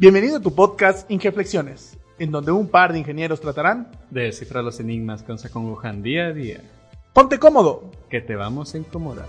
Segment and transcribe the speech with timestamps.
[0.00, 4.80] Bienvenido a tu podcast Ingeflexiones, en donde un par de ingenieros tratarán de descifrar los
[4.80, 6.62] enigmas que nos acongojan día a día.
[7.12, 9.26] Ponte cómodo, que te vamos a incomodar.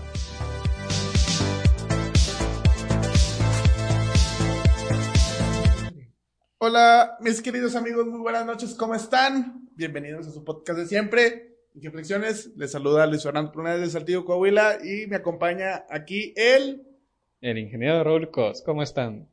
[6.56, 9.68] Hola, mis queridos amigos, muy buenas noches, ¿cómo están?
[9.74, 12.50] Bienvenidos a su podcast de siempre, Ingeflexiones.
[12.56, 16.86] Les saluda Luis Fernando Prunés de Saltillo, Coahuila, y me acompaña aquí el...
[17.42, 19.31] El ingeniero Raúl Cos, ¿cómo están?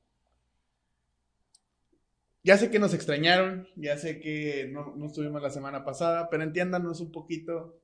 [2.50, 6.42] Ya sé que nos extrañaron, ya sé que no, no estuvimos la semana pasada, pero
[6.42, 7.80] entiéndanos un poquito.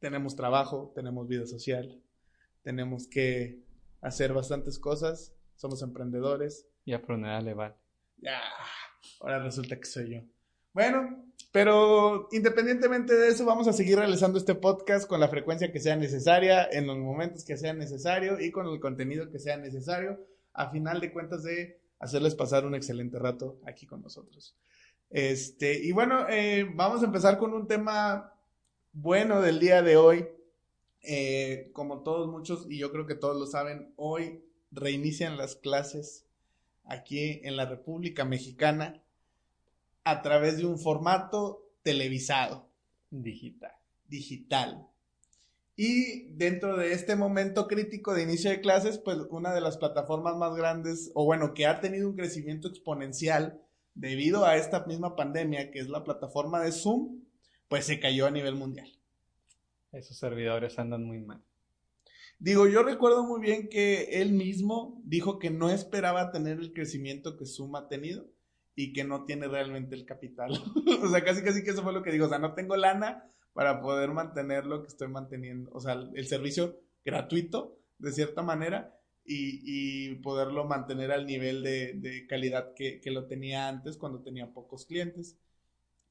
[0.00, 2.02] Tenemos trabajo, tenemos vida social,
[2.62, 3.62] tenemos que
[4.00, 6.66] hacer bastantes cosas, somos emprendedores.
[6.84, 7.76] Y a Pruneda le vale.
[8.16, 8.40] Ya,
[9.20, 10.22] ahora resulta que soy yo.
[10.72, 15.78] Bueno, pero independientemente de eso, vamos a seguir realizando este podcast con la frecuencia que
[15.78, 20.18] sea necesaria, en los momentos que sea necesario y con el contenido que sea necesario,
[20.54, 24.56] a final de cuentas de hacerles pasar un excelente rato aquí con nosotros.
[25.10, 28.32] Este, y bueno, eh, vamos a empezar con un tema
[28.92, 30.26] bueno del día de hoy.
[31.02, 36.26] Eh, como todos muchos, y yo creo que todos lo saben, hoy reinician las clases
[36.84, 39.02] aquí en la República Mexicana
[40.04, 42.68] a través de un formato televisado.
[43.10, 43.72] Digital.
[44.08, 44.88] Digital.
[45.80, 50.36] Y dentro de este momento crítico de inicio de clases, pues una de las plataformas
[50.36, 53.62] más grandes, o bueno, que ha tenido un crecimiento exponencial
[53.94, 57.20] debido a esta misma pandemia, que es la plataforma de Zoom,
[57.68, 58.92] pues se cayó a nivel mundial.
[59.92, 61.44] Esos servidores andan muy mal.
[62.40, 67.36] Digo, yo recuerdo muy bien que él mismo dijo que no esperaba tener el crecimiento
[67.36, 68.26] que Zoom ha tenido
[68.74, 70.60] y que no tiene realmente el capital.
[71.04, 72.24] o sea, casi casi que eso fue lo que dijo.
[72.24, 76.26] O sea, no tengo lana para poder mantener lo que estoy manteniendo, o sea, el
[76.26, 78.98] servicio gratuito, de cierta manera,
[79.28, 85.38] y, poderlo mantener al nivel de, calidad que, lo tenía antes cuando tenía pocos clientes,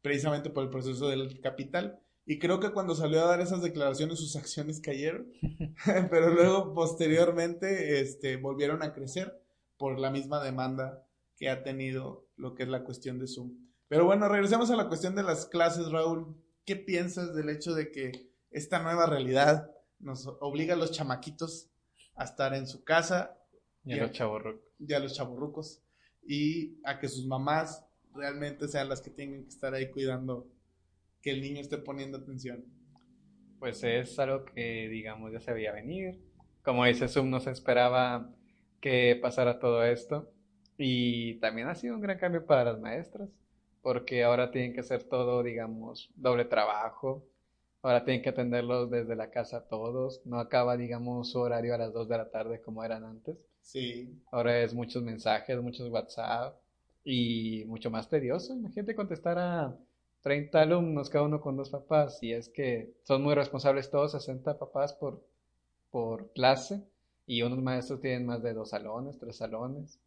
[0.02, 2.00] precisamente por el proceso del capital.
[2.26, 5.32] Y creo que cuando salió a dar esas declaraciones sus acciones cayeron,
[6.10, 9.42] pero luego posteriormente este, volvieron a crecer
[9.78, 11.06] por la misma demanda
[11.38, 13.54] que ha tenido lo que es la cuestión de Zoom.
[13.88, 16.36] Pero bueno, regresemos a la cuestión de las clases, Raúl.
[16.68, 21.72] ¿Qué piensas del hecho de que esta nueva realidad nos obliga a los chamaquitos
[22.14, 23.40] a estar en su casa?
[23.86, 24.62] Y a, los chavorrucos.
[24.78, 25.82] Y a los chavorrucos.
[26.28, 30.52] Y a que sus mamás realmente sean las que tengan que estar ahí cuidando
[31.22, 32.66] que el niño esté poniendo atención.
[33.60, 36.20] Pues es algo que, digamos, ya se veía venir.
[36.64, 38.36] Como dice Zoom, no se esperaba
[38.82, 40.34] que pasara todo esto.
[40.78, 43.30] Y también ha sido un gran cambio para las maestras
[43.88, 47.24] porque ahora tienen que hacer todo, digamos, doble trabajo.
[47.82, 50.20] Ahora tienen que atenderlos desde la casa todos.
[50.26, 53.38] No acaba, digamos, su horario a las 2 de la tarde como eran antes.
[53.62, 54.22] Sí.
[54.30, 56.60] Ahora es muchos mensajes, muchos WhatsApp
[57.06, 58.54] y mucho más tedioso.
[58.56, 59.74] Imagínate contestar a
[60.20, 62.22] 30 alumnos, cada uno con dos papás.
[62.22, 65.24] Y es que son muy responsables todos, 60 papás por,
[65.92, 66.84] por clase.
[67.26, 69.98] Y unos maestros tienen más de dos salones, tres salones.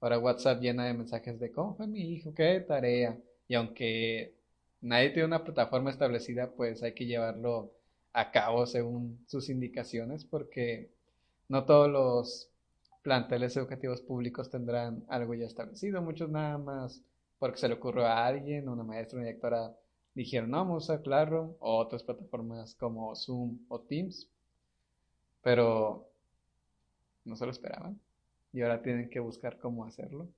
[0.00, 3.18] Ahora WhatsApp llena de mensajes de cómo fue mi hijo, qué tarea.
[3.48, 4.34] Y aunque
[4.80, 7.72] nadie tiene una plataforma establecida, pues hay que llevarlo
[8.12, 10.90] a cabo según sus indicaciones, porque
[11.48, 12.50] no todos los
[13.02, 16.02] planteles educativos públicos tendrán algo ya establecido.
[16.02, 17.02] Muchos nada más
[17.38, 19.76] porque se le ocurrió a alguien, una maestra, una directora,
[20.14, 24.28] dijeron, no, vamos a usar Classroom o otras plataformas como Zoom o Teams.
[25.42, 26.08] Pero
[27.24, 28.00] no se lo esperaban
[28.52, 30.28] y ahora tienen que buscar cómo hacerlo.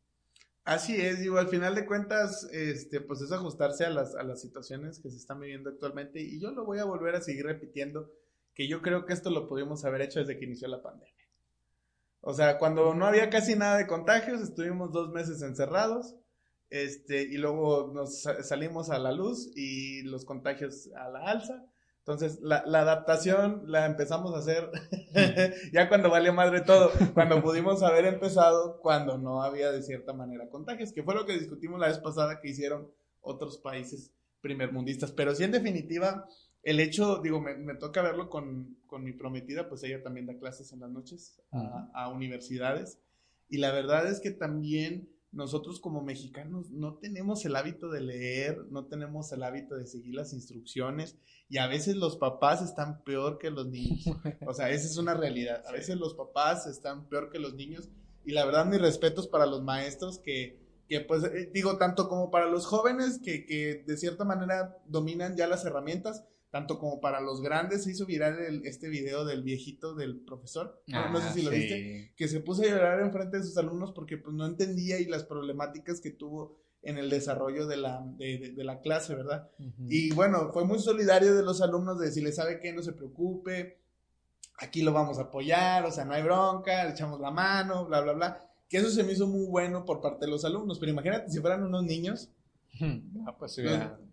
[0.68, 4.42] Así es, digo, al final de cuentas, este, pues es ajustarse a las, a las
[4.42, 8.12] situaciones que se están viviendo actualmente y yo lo voy a volver a seguir repitiendo,
[8.52, 11.24] que yo creo que esto lo pudimos haber hecho desde que inició la pandemia.
[12.20, 16.16] O sea, cuando no había casi nada de contagios, estuvimos dos meses encerrados,
[16.68, 21.64] este, y luego nos salimos a la luz y los contagios a la alza,
[22.08, 24.70] entonces, la, adaptación la empezamos a hacer
[25.74, 30.48] ya cuando valió madre todo, cuando pudimos haber empezado, cuando no había de cierta manera
[30.48, 32.90] contagios, que fue lo que discutimos la vez pasada que hicieron
[33.20, 35.12] otros países primermundistas.
[35.12, 36.26] Pero sí, en definitiva,
[36.62, 40.38] el hecho, digo, me, me toca verlo con, con, mi prometida, pues ella también da
[40.38, 42.98] clases en las noches a, a universidades.
[43.50, 48.64] Y la verdad es que también nosotros como mexicanos no tenemos el hábito de leer,
[48.70, 53.38] no tenemos el hábito de seguir las instrucciones y a veces los papás están peor
[53.38, 54.04] que los niños.
[54.46, 55.62] O sea, esa es una realidad.
[55.66, 57.90] A veces los papás están peor que los niños
[58.24, 60.58] y la verdad mis respetos para los maestros que,
[60.88, 65.36] que pues eh, digo tanto como para los jóvenes que, que de cierta manera dominan
[65.36, 69.42] ya las herramientas, tanto como para los grandes, se hizo viral el, este video del
[69.42, 73.38] viejito del profesor, no, sé si lo viste, que se puso a llorar en frente
[73.38, 77.66] de sus alumnos porque pues no entendía y las problemáticas que tuvo en el desarrollo
[77.66, 79.50] de la, de, de, la clase, ¿verdad?
[79.88, 82.72] Y bueno, fue muy solidario de los alumnos de decirle, ¿sabe qué?
[82.72, 83.78] No se preocupe,
[84.58, 88.00] aquí lo vamos a apoyar, o sea, no hay bronca, le echamos la mano, bla,
[88.00, 88.44] bla, bla.
[88.68, 91.40] Que eso se me hizo muy bueno por parte de los alumnos, pero imagínate si
[91.40, 92.30] fueran unos niños.
[92.80, 93.62] No, pues sí,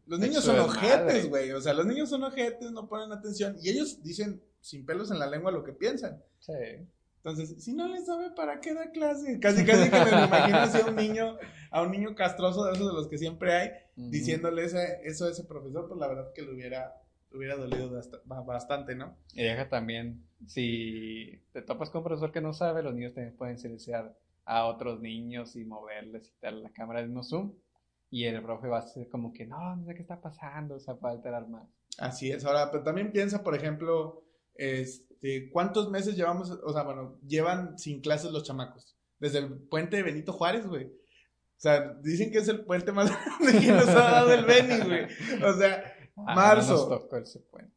[0.06, 1.52] los niños son ojetes, güey.
[1.52, 3.56] O sea, los niños son ojetes, no ponen atención.
[3.62, 6.22] Y ellos dicen sin pelos en la lengua lo que piensan.
[6.40, 6.54] Sí.
[7.18, 10.80] Entonces, si no les sabe para qué da clase, casi casi que me imagino así
[10.80, 11.38] a un niño,
[11.72, 15.44] a un niño castroso de esos de los que siempre hay, diciéndole eso a ese
[15.44, 16.94] profesor, pues la verdad que le hubiera,
[17.32, 17.92] le hubiera dolido
[18.26, 19.18] bastante, ¿no?
[19.34, 23.36] Y deja también, si te topas con un profesor que no sabe, los niños también
[23.36, 24.16] pueden silenciar
[24.46, 27.54] a otros niños y moverles y tal la cámara de no zoom
[28.16, 30.80] y el profe va a ser como que no, no sé qué está pasando, o
[30.80, 31.68] sea, puede alterar más.
[31.98, 34.24] Así es, ahora, pero también piensa, por ejemplo,
[34.54, 38.96] este, ¿cuántos meses llevamos, o sea, bueno, llevan sin clases los chamacos?
[39.20, 40.86] Desde el puente de Benito Juárez, güey.
[40.86, 44.80] O sea, dicen que es el puente más grande que nos ha dado el Beni,
[44.86, 45.04] güey.
[45.44, 45.84] O sea,
[46.16, 47.10] ah, marzo,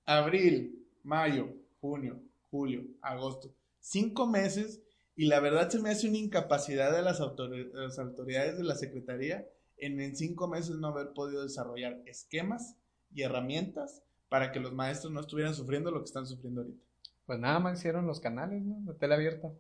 [0.07, 3.53] abril, mayo, junio, julio, agosto.
[3.81, 4.85] Cinco meses
[5.17, 8.77] y la verdad se me hace una incapacidad de las, de las autoridades de la
[8.77, 9.45] Secretaría
[9.79, 12.77] en, cinco meses no haber podido desarrollar esquemas
[13.13, 16.83] y herramientas para que los maestros no estuvieran sufriendo lo que están sufriendo ahorita.
[17.27, 18.81] Pues nada más hicieron los canales, ¿no?
[18.87, 19.53] La tele abierta.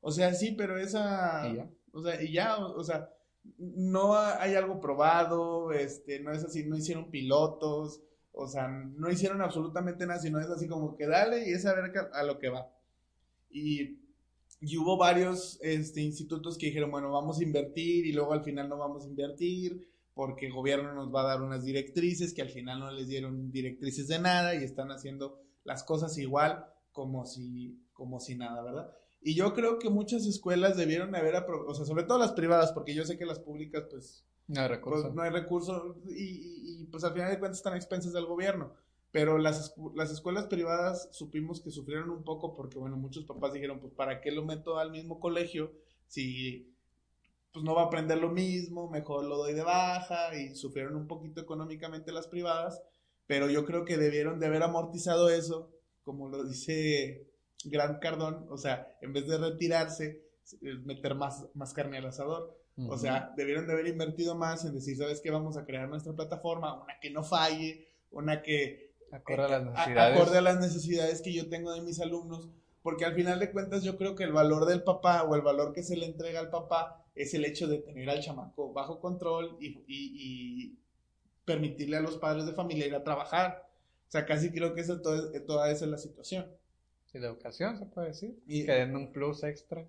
[0.00, 1.48] O sea, sí, pero esa...
[1.48, 1.70] ¿Y ya?
[1.92, 3.10] O sea, y ya, o, sea,
[3.58, 8.02] no hay algo probado, este, no es así, no hicieron pilotos,
[8.32, 11.74] o sea, no hicieron absolutamente nada, sino es así como que dale y es a
[11.74, 12.68] ver a lo que va.
[13.48, 14.03] Y
[14.66, 18.68] y hubo varios este, institutos que dijeron, bueno, vamos a invertir y luego al final
[18.68, 22.48] no vamos a invertir porque el gobierno nos va a dar unas directrices que al
[22.48, 27.78] final no les dieron directrices de nada y están haciendo las cosas igual como si,
[27.92, 28.90] como si nada, ¿verdad?
[29.20, 32.94] Y yo creo que muchas escuelas debieron haber, o sea, sobre todo las privadas, porque
[32.94, 35.02] yo sé que las públicas, pues, no hay recursos.
[35.04, 38.26] Pues, no hay recursos y, y, pues al final de cuentas están a expensas del
[38.26, 38.72] gobierno.
[39.14, 43.78] Pero las, las escuelas privadas supimos que sufrieron un poco porque, bueno, muchos papás dijeron,
[43.78, 45.70] pues, ¿para qué lo meto al mismo colegio
[46.08, 46.74] si
[47.52, 51.06] pues no va a aprender lo mismo, mejor lo doy de baja y sufrieron un
[51.06, 52.82] poquito económicamente las privadas,
[53.28, 55.70] pero yo creo que debieron de haber amortizado eso,
[56.02, 57.30] como lo dice
[57.66, 60.24] Gran Cardón, o sea, en vez de retirarse,
[60.84, 62.52] meter más, más carne al asador.
[62.88, 65.30] O sea, debieron de haber invertido más en decir, ¿sabes qué?
[65.30, 70.16] Vamos a crear nuestra plataforma, una que no falle, una que Acorde a las necesidades.
[70.16, 72.48] Acorde a las necesidades que yo tengo de mis alumnos,
[72.82, 75.72] porque al final de cuentas yo creo que el valor del papá o el valor
[75.72, 79.56] que se le entrega al papá es el hecho de tener al chamaco bajo control
[79.60, 80.78] y, y,
[81.44, 83.68] permitirle a los padres de familia ir a trabajar.
[84.08, 86.46] O sea, casi creo que esa, toda, toda esa es la situación.
[87.12, 88.42] Y la educación, se puede decir.
[88.46, 89.86] Y, que den un plus extra.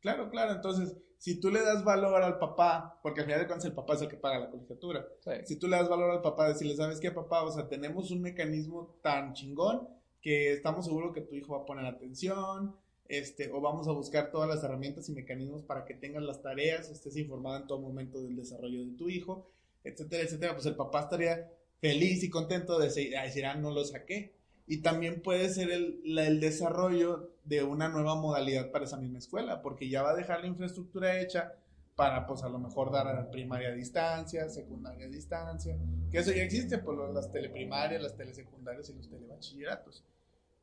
[0.00, 0.52] Claro, claro.
[0.52, 3.94] Entonces, si tú le das valor al papá, porque al final de cuentas el papá
[3.94, 5.06] es el que paga la colegiatura,
[5.44, 7.42] si tú le das valor al papá, decirle, ¿sabes qué, papá?
[7.42, 9.86] O sea, tenemos un mecanismo tan chingón
[10.22, 12.74] que estamos seguros que tu hijo va a poner atención,
[13.06, 16.88] este, o vamos a buscar todas las herramientas y mecanismos para que tengas las tareas,
[16.90, 19.50] estés informado en todo momento del desarrollo de tu hijo,
[19.84, 20.54] etcétera, etcétera.
[20.54, 23.14] Pues el papá estaría feliz y contento de decir,
[23.46, 24.39] ah, no lo saqué
[24.70, 29.62] y también puede ser el, el, desarrollo de una nueva modalidad para esa misma escuela,
[29.62, 31.54] porque ya va a dejar la infraestructura hecha
[31.96, 35.76] para, pues, a lo mejor dar a primaria a distancia, secundaria a distancia,
[36.08, 40.04] que eso ya existe, por pues, las teleprimarias, las telesecundarias y los telebachilleratos.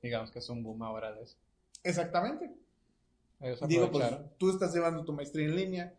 [0.02, 1.36] Digamos que es un boom ahora de eso.
[1.84, 2.50] Exactamente.
[3.68, 4.06] Digo, pues,
[4.38, 5.94] tú estás llevando tu maestría en línea,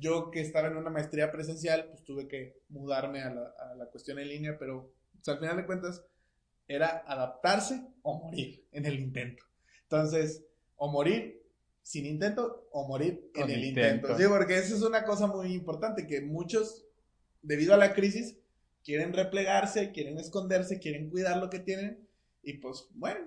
[0.00, 3.86] yo que estaba en una maestría presencial, pues tuve que mudarme a la, a la
[3.86, 6.04] cuestión en línea, pero pues, al final de cuentas
[6.68, 9.44] era adaptarse o morir en el intento.
[9.82, 10.44] Entonces,
[10.76, 11.42] o morir
[11.82, 14.16] sin intento o morir en el intento.
[14.16, 16.86] Sí, porque esa es una cosa muy importante que muchos,
[17.42, 18.38] debido a la crisis,
[18.82, 22.08] quieren replegarse, quieren esconderse, quieren cuidar lo que tienen
[22.42, 23.20] y pues bueno.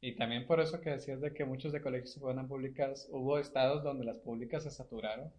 [0.00, 3.08] Y también por eso que decías de que muchos de colegios se fueron a públicas,
[3.10, 5.32] hubo estados donde las públicas se saturaron.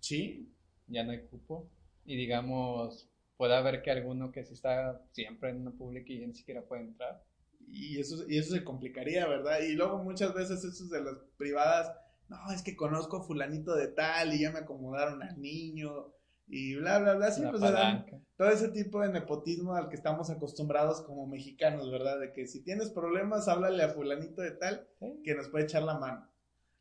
[0.00, 0.52] Sí.
[0.88, 1.70] Ya no hay cupo.
[2.04, 6.34] Y digamos, puede haber que alguno que sí está siempre en una pública y ni
[6.34, 7.22] siquiera puede entrar.
[7.66, 9.60] Y eso, y eso se complicaría, ¿verdad?
[9.60, 11.96] Y luego muchas veces esos de las privadas,
[12.28, 16.12] no, es que conozco a fulanito de tal y ya me acomodaron al niño
[16.46, 17.26] y bla, bla, bla.
[17.26, 22.20] Pues se dan todo ese tipo de nepotismo al que estamos acostumbrados como mexicanos, ¿verdad?
[22.20, 24.86] De que si tienes problemas, háblale a fulanito de tal
[25.22, 26.28] que nos puede echar la mano,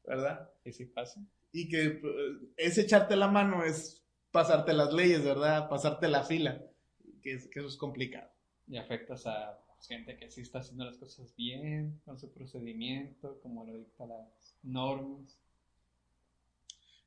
[0.05, 0.49] ¿verdad?
[0.65, 1.21] Y sí pasa.
[1.51, 2.01] Y que eh,
[2.57, 4.02] ese echarte la mano es
[4.33, 5.69] pasarte las leyes, ¿verdad?
[5.69, 6.61] Pasarte la fila,
[7.21, 8.29] que, es- que eso es complicado.
[8.67, 13.65] Y afectas a gente que sí está haciendo las cosas bien, con su procedimiento, como
[13.65, 15.37] lo dicta las normas.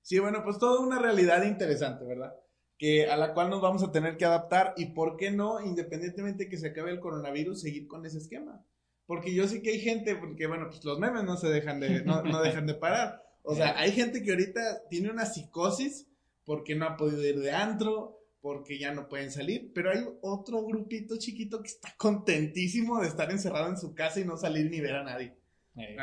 [0.02, 2.34] Sí, bueno, pues toda una realidad interesante, ¿verdad?
[2.78, 6.44] Que a la cual nos vamos a tener que adaptar y por qué no, independientemente
[6.44, 8.62] de que se acabe el coronavirus, seguir con ese esquema.
[9.06, 12.02] Porque yo sí que hay gente, porque bueno, pues los memes no se dejan de,
[12.04, 13.24] no, no dejan de parar.
[13.42, 16.06] O sea, hay gente que ahorita tiene una psicosis
[16.46, 20.64] porque no ha podido ir de antro, porque ya no pueden salir, pero hay otro
[20.64, 24.80] grupito chiquito que está contentísimo de estar encerrado en su casa y no salir ni
[24.80, 25.36] ver a nadie.
[25.76, 25.96] Eh.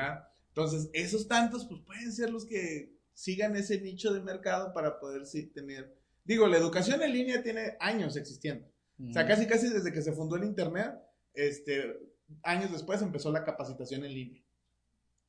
[0.50, 5.26] Entonces, esos tantos, pues pueden ser los que sigan ese nicho de mercado para poder
[5.26, 5.96] sí tener.
[6.26, 8.68] Digo, la educación en línea tiene años existiendo.
[9.10, 10.94] O sea, mm, casi casi desde que se fundó el Internet,
[11.34, 11.98] este,
[12.44, 14.44] años después empezó la capacitación en línea.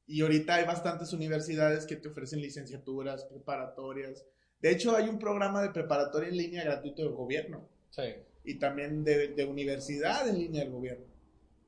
[0.06, 4.26] Y ahorita hay bastantes universidades que te ofrecen licenciaturas, preparatorias.
[4.64, 8.14] De hecho, hay un programa de preparatoria en línea gratuito del gobierno Sí.
[8.44, 11.04] y también de, de universidad en línea del gobierno.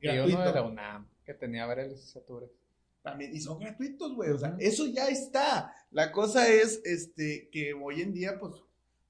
[0.00, 2.48] Y uno de la UNAM, que tenía varias licenciaturas.
[3.02, 4.30] También, y son gratuitos, güey.
[4.30, 5.74] O sea, eso ya está.
[5.90, 8.54] La cosa es este, que hoy en día, pues,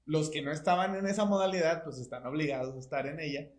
[0.03, 3.49] los que no estaban en esa modalidad, pues están obligados a estar en ella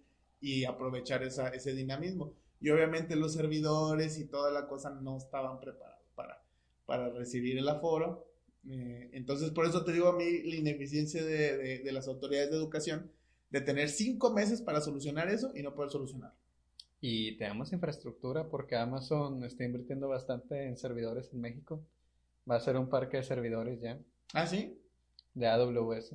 [0.42, 2.34] y aprovechar esa, ese dinamismo.
[2.60, 6.42] Y obviamente los servidores y toda la cosa no estaban preparados para,
[6.84, 8.27] para recibir el aforo.
[8.66, 12.50] Eh, entonces, por eso te digo a mí la ineficiencia de, de- de las autoridades
[12.50, 13.10] de educación
[13.50, 16.36] de tener cinco meses para solucionar eso y no poder solucionarlo.
[17.00, 21.82] Y tenemos infraestructura porque Amazon está invirtiendo bastante en servidores en México.
[22.50, 23.98] Va a ser un parque de servidores ya,
[24.34, 24.78] ¿Ah, sí?
[25.34, 26.14] de AWS.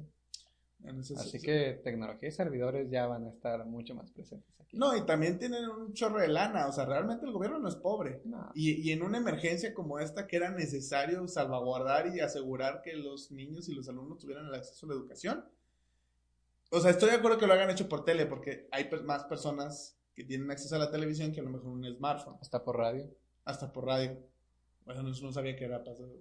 [0.85, 1.45] Así sí.
[1.45, 4.77] que tecnología y servidores ya van a estar mucho más presentes aquí.
[4.77, 7.75] No, y también tienen un chorro de lana, o sea, realmente el gobierno no es
[7.75, 8.21] pobre.
[8.25, 8.51] No.
[8.53, 13.31] Y, y en una emergencia como esta, que era necesario salvaguardar y asegurar que los
[13.31, 15.45] niños y los alumnos tuvieran el acceso a la educación.
[16.71, 19.95] O sea, estoy de acuerdo que lo hagan hecho por tele, porque hay más personas
[20.15, 23.07] que tienen acceso a la televisión que a lo mejor un smartphone, Hasta por radio.
[23.45, 24.17] hasta por radio.
[24.85, 26.11] Bueno, no, sabía que era pasado.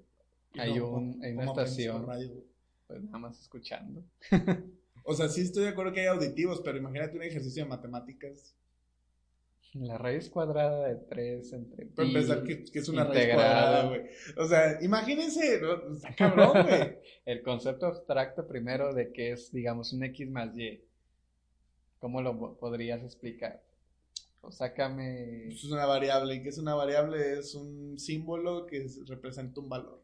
[0.58, 2.06] Hay un- hay una ¿Cómo aprendes estación.
[2.06, 2.44] radio?
[2.92, 4.02] Pues nada más escuchando.
[5.04, 8.54] O sea, sí estoy de acuerdo que hay auditivos, pero imagínate un ejercicio de matemáticas.
[9.74, 13.82] La raíz cuadrada de 3 entre Para pi empezar, que, que es una raíz integrada.
[13.82, 14.10] cuadrada, güey.
[14.36, 15.92] O sea, imagínense, ¿no?
[15.96, 16.98] está cabrón, güey.
[17.24, 20.80] El concepto abstracto primero de que es, digamos, un X más Y.
[21.98, 23.60] ¿Cómo lo po- podrías explicar?
[24.40, 25.46] O sácame...
[25.46, 26.36] Pues es una variable.
[26.36, 27.38] ¿Y qué es una variable?
[27.40, 30.00] Es un símbolo que es- representa un valor.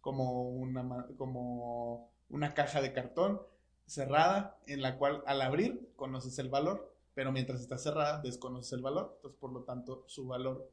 [0.00, 3.40] Como una, como una caja de cartón
[3.86, 8.82] cerrada en la cual al abrir conoces el valor, pero mientras está cerrada desconoces el
[8.82, 9.14] valor.
[9.16, 10.70] Entonces, por lo tanto, su valor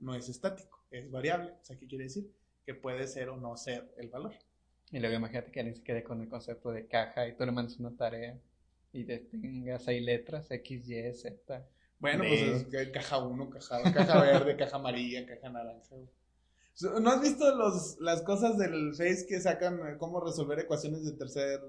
[0.00, 1.52] no es estático, es variable.
[1.52, 2.30] O sea, ¿qué quiere decir?
[2.64, 4.34] Que puede ser o no ser el valor.
[4.90, 7.52] Y luego imagínate que alguien se quede con el concepto de caja y tú le
[7.52, 8.38] mandas una tarea
[8.92, 11.66] y te tengas ahí letras X, Y, Z.
[11.98, 15.96] Bueno, pues es que caja 1, caja, caja verde, caja amarilla, caja naranja.
[17.00, 21.12] ¿No has visto los, las cosas del Face que sacan eh, cómo resolver ecuaciones de
[21.12, 21.60] tercer,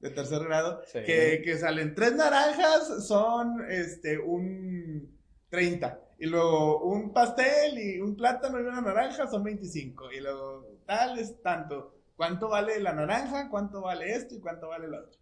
[0.00, 0.82] de tercer grado?
[0.92, 1.00] Sí.
[1.04, 5.18] Que, que salen tres naranjas son este un
[5.48, 6.00] 30.
[6.18, 10.12] Y luego un pastel y un plátano y una naranja son 25.
[10.12, 11.94] Y luego tal es tanto.
[12.16, 13.48] ¿Cuánto vale la naranja?
[13.50, 14.34] ¿Cuánto vale esto?
[14.36, 15.18] ¿Y cuánto vale lo otro?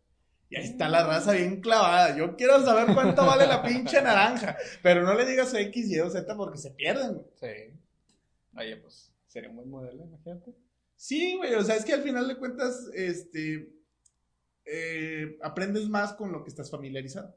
[0.50, 2.14] Y ahí está la raza bien clavada.
[2.14, 4.56] Yo quiero saber cuánto vale la pinche naranja.
[4.82, 7.22] Pero no le digas X, Y o Z porque se pierden.
[7.40, 7.72] Sí.
[8.56, 10.54] Oye, pues sería un buen modelo, imagínate.
[10.96, 13.72] Sí, güey, o sea, es que al final de cuentas, este,
[14.64, 17.36] eh, aprendes más con lo que estás familiarizado.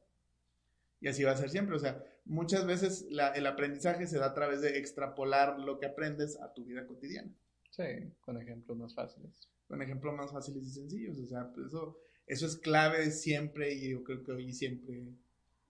[1.02, 4.28] Y así va a ser siempre, o sea, muchas veces la- el aprendizaje se da
[4.28, 7.32] a través de extrapolar lo que aprendes a tu vida cotidiana.
[7.70, 7.84] Sí,
[8.22, 9.50] con ejemplos más fáciles.
[9.68, 13.90] Con ejemplos más fáciles y sencillos, o sea, pues eso, eso es clave siempre y
[13.90, 15.08] yo creo que hoy siempre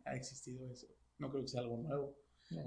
[0.05, 0.87] ha existido eso.
[1.17, 2.15] No creo que sea algo nuevo.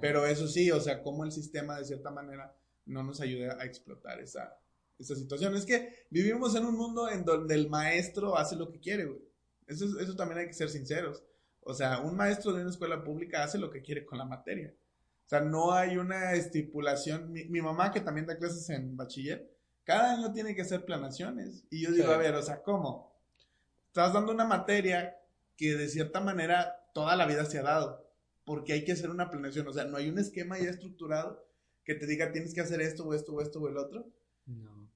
[0.01, 2.53] Pero eso sí, o sea, cómo el sistema de cierta manera
[2.89, 4.57] no nos ayuda a explotar esa,
[4.99, 5.55] esa situación.
[5.55, 9.21] Es que vivimos en un mundo en donde el maestro hace lo que quiere, güey.
[9.67, 11.23] Eso, es- eso también hay que ser sinceros.
[11.63, 14.75] O sea, un maestro de una escuela pública hace lo que quiere con la materia.
[15.27, 17.31] O sea, no hay una estipulación.
[17.33, 19.51] Mi, mi mamá, que también da clases en bachiller,
[19.85, 21.65] cada año tiene que hacer planaciones.
[21.71, 22.13] Y yo digo, Sí.
[22.13, 23.15] a ver, o sea, ¿cómo?
[23.89, 25.17] Estás dando una materia
[25.57, 28.07] que de cierta manera toda la vida se ha dado,
[28.45, 31.47] porque hay que hacer una planeación, o sea, no hay un esquema ya estructurado
[31.89, 34.07] que te diga tienes que hacer esto o esto o esto o el otro.
[34.45, 34.91] No.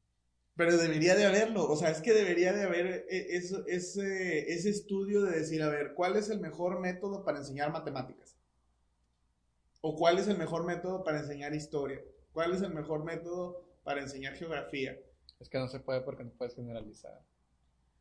[0.57, 5.23] Pero debería de haberlo, o sea, es que debería de haber eso, ese, ese estudio
[5.23, 8.37] de decir, a ver, ¿cuál es el mejor método para enseñar matemáticas?
[9.81, 12.03] ¿O cuál es el mejor método para enseñar historia?
[12.33, 14.99] ¿Cuál es el mejor método para enseñar geografía?
[15.41, 17.19] Es que no se puede porque no puedes generalizar.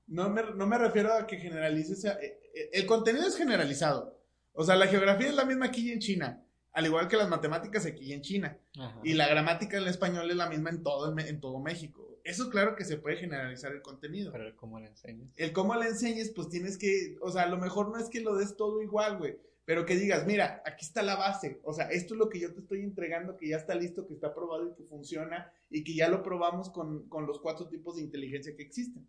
[0.07, 2.03] No me, no me refiero a que generalices.
[2.03, 4.19] a- eh, eh, el contenido es generalizado.
[4.51, 6.45] O sea, la geografía es la misma aquí y en China.
[6.73, 8.57] Al igual que las matemáticas aquí en China.
[8.77, 8.99] Ajá.
[9.03, 12.11] Y la gramática en el español es la misma en todo, en todo México.
[12.23, 14.31] Eso claro que se puede generalizar el contenido.
[14.31, 15.29] Pero cómo le enseñas.
[15.35, 18.21] El cómo le enseñes, pues tienes que, o sea, a lo mejor no es que
[18.21, 21.89] lo des todo igual, güey, pero que digas, mira, aquí está la base, o sea,
[21.89, 24.69] esto es lo que yo te estoy entregando, que ya está listo, que está probado
[24.69, 28.55] y que funciona, y que ya lo probamos con, con los cuatro tipos de inteligencia
[28.55, 29.07] que existen.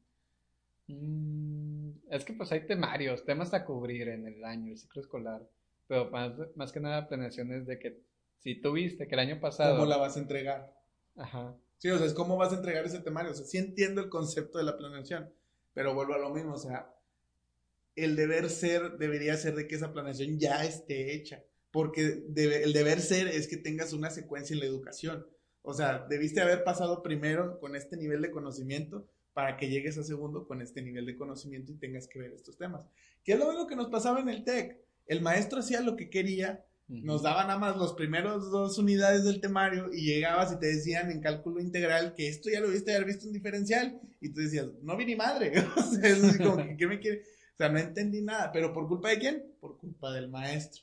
[0.88, 5.42] Mm, es que pues hay temarios, temas a cubrir en el año, el ciclo escolar.
[5.92, 8.00] Pero más, más que nada planeaciones de que
[8.38, 9.74] si tú viste que el año pasado...
[9.76, 10.74] ¿Cómo la vas a entregar?
[11.16, 11.54] Ajá.
[11.76, 13.32] Sí, o sea, es cómo vas a entregar ese temario.
[13.32, 15.30] O sea, sí entiendo el concepto de la planeación,
[15.74, 16.90] pero vuelvo a lo mismo, o sea,
[17.94, 22.72] el deber ser debería ser de que esa planeación ya esté hecha, porque debe- el
[22.72, 25.26] deber ser es que tengas una secuencia en la educación.
[25.60, 30.04] O sea, debiste haber pasado primero con este nivel de conocimiento para que llegues a
[30.04, 32.88] segundo con este nivel de conocimiento y tengas que ver estos temas.
[33.22, 34.78] Que es lo mismo que nos pasaba en el TEC.
[35.06, 39.40] El maestro hacía lo que quería nos daban nada más los primeros dos unidades del
[39.40, 43.06] temario y llegabas y te decían en cálculo integral que esto ya lo viste haber
[43.06, 46.76] visto en diferencial y tú decías, no vi ni madre, o sea, es como que,
[46.76, 47.22] ¿qué me quiere?
[47.54, 49.42] O sea, no entendí nada, pero ¿por culpa de quién?
[49.60, 50.82] Por culpa del maestro,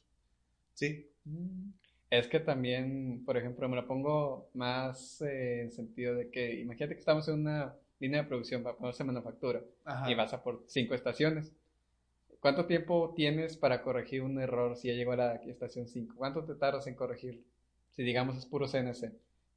[0.73, 1.07] ¿sí?
[1.25, 1.73] Mm.
[2.09, 6.95] Es que también, por ejemplo, me lo pongo más eh, en sentido de que imagínate
[6.95, 10.09] que estamos en una línea de producción para ponerse manufactura Ajá.
[10.09, 11.53] y vas a por cinco estaciones.
[12.39, 16.15] ¿Cuánto tiempo tienes para corregir un error si ya llegó a la estación 5?
[16.17, 17.41] ¿Cuánto te tardas en corregirlo?
[17.89, 19.11] Si digamos es puro CNC.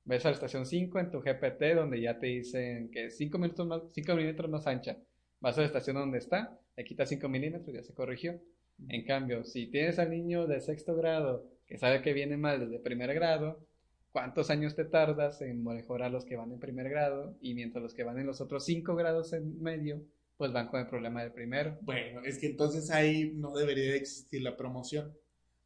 [0.05, 3.67] Ves a la estación 5 en tu GPT donde ya te dicen que 5 minutos
[3.69, 4.97] más, 5 milímetros más ancha.
[5.39, 8.41] Vas a la estación donde está, le quitas 5 milímetros, ya se corrigió.
[8.89, 12.83] En cambio, si tienes al niño de sexto grado que sabe que viene mal desde
[12.83, 13.65] primer grado,
[14.11, 17.37] ¿cuántos años te tardas en mejorar los que van en primer grado?
[17.41, 20.03] Y mientras los que van en los otros 5 grados en medio,
[20.37, 21.79] pues van con el problema del primero.
[21.83, 25.17] Bueno, es que entonces ahí no debería de existir la promoción.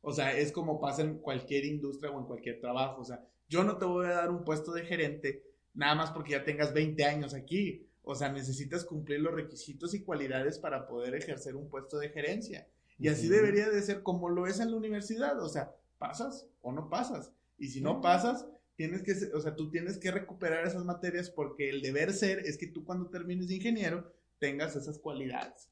[0.01, 3.01] O sea, es como pasa en cualquier industria o en cualquier trabajo.
[3.01, 5.43] O sea, yo no te voy a dar un puesto de gerente
[5.75, 7.87] nada más porque ya tengas 20 años aquí.
[8.03, 12.69] O sea, necesitas cumplir los requisitos y cualidades para poder ejercer un puesto de gerencia.
[12.99, 13.35] Y así Ujú.
[13.37, 15.43] debería de ser como lo es en la universidad.
[15.43, 17.33] O sea, pasas o no pasas.
[17.59, 21.69] Y si no pasas, tienes que, o sea, tú tienes que recuperar esas materias porque
[21.69, 25.69] el deber ser es que tú cuando termines de ingeniero tengas esas cualidades.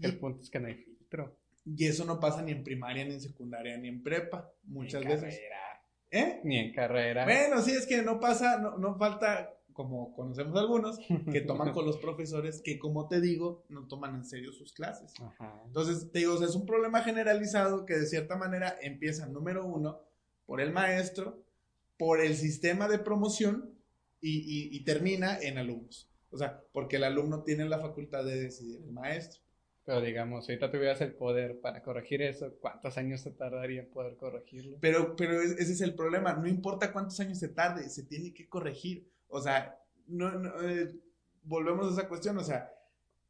[0.00, 1.36] El punto es que no hay filtro.
[1.64, 5.10] Y eso no pasa ni en primaria, ni en secundaria, ni en prepa, muchas Ni
[5.12, 5.34] en veces.
[5.34, 5.56] carrera,
[6.10, 6.40] ¿Eh?
[6.44, 7.24] Ni en carrera.
[7.24, 10.98] Bueno, sí, es que no pasa, no, no falta, como conocemos algunos,
[11.32, 15.12] que toman con los profesores que, como te digo, no toman en serio sus clases.
[15.20, 15.60] Ajá.
[15.66, 19.66] Entonces, te digo, o sea, es un problema generalizado que de cierta manera empieza, número
[19.66, 20.00] uno,
[20.46, 21.42] por el maestro,
[21.98, 23.74] por el sistema de promoción
[24.20, 26.08] y, y- y termina en alumnos.
[26.30, 29.40] O sea, porque el alumno tiene la facultad de decidir el maestro.
[29.84, 33.90] Pero digamos, si ahorita tuvieras el poder para corregir eso, ¿cuántos años te tardaría en
[33.90, 34.78] poder corregirlo?
[34.80, 36.32] Pero, pero es- ese es el problema.
[36.34, 39.08] No importa cuántos años se tarde, se tiene que corregir.
[39.28, 40.92] O sea, no, no, eh,
[41.44, 42.36] volvemos a esa cuestión.
[42.38, 42.72] O sea,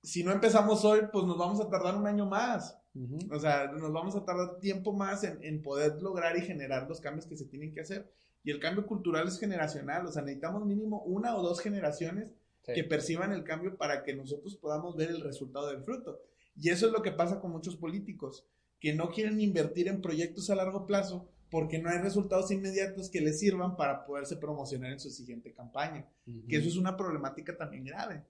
[0.02, 2.78] si no empezamos hoy, pues nos vamos a tardar un año más.
[2.94, 3.18] Ujú.
[3.30, 7.02] O sea, nos vamos a tardar tiempo más en, en poder lograr y generar los
[7.02, 8.10] cambios que se tienen que hacer.
[8.42, 10.06] Y el cambio cultural es generacional.
[10.06, 12.32] O sea, necesitamos mínimo una o dos generaciones
[12.66, 12.72] Sí.
[12.74, 16.20] que perciban el cambio para que nosotros podamos ver el resultado del fruto.
[16.56, 18.44] Y eso es lo que pasa con muchos políticos,
[18.80, 23.20] que no quieren invertir en proyectos a largo plazo porque no hay resultados inmediatos que
[23.20, 26.08] les sirvan para poderse promocionar en su siguiente campaña.
[26.48, 28.24] Que eso es una problemática también grave.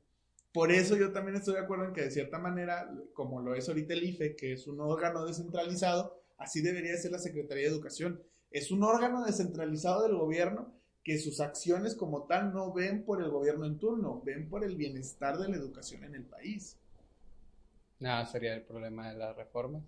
[0.52, 3.68] Por eso yo también estoy de acuerdo en que de cierta manera, como lo es
[3.68, 8.22] ahorita el IFE, que es un órgano descentralizado, así debería ser la Secretaría de Educación.
[8.50, 10.74] Es un órgano descentralizado del gobierno
[11.06, 14.74] que sus acciones como tal no ven por el gobierno en turno, ven por el
[14.74, 16.76] bienestar de la educación en el país.
[18.00, 19.84] Nada, sería el problema de las reformas.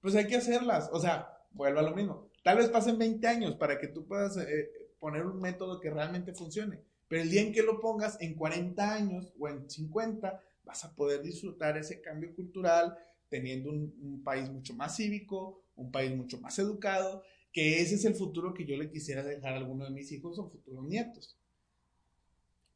[0.00, 2.30] Pues hay que hacerlas, o sea, vuelvo a lo mismo.
[2.44, 6.32] Tal vez pasen 20 años para que tú puedas eh, poner un método que realmente
[6.32, 10.84] funcione, pero el día en que lo pongas en 40 años o en 50, vas
[10.84, 12.96] a poder disfrutar ese cambio cultural
[13.28, 17.24] teniendo un, un país mucho más cívico, un país mucho más educado,
[17.56, 20.38] que ese es el futuro que yo le quisiera dejar a alguno de mis hijos
[20.38, 21.38] o futuros nietos.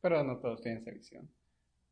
[0.01, 1.29] Pero no todos tienen esa visión.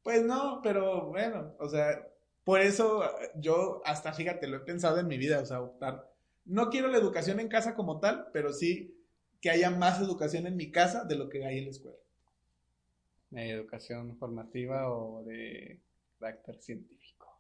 [0.03, 2.09] Pues no, pero bueno, o sea,
[2.45, 3.05] Por eso
[3.37, 6.11] yo hasta, fíjate, lo he pensado en mi vida, o sea, optar.
[6.47, 8.97] No quiero la educación en casa como tal, pero sí
[9.43, 11.99] que haya más educación en mi casa de lo que hay en la escuela.
[13.29, 15.79] ¿De educación formativa o de
[16.19, 17.39] carácter científico?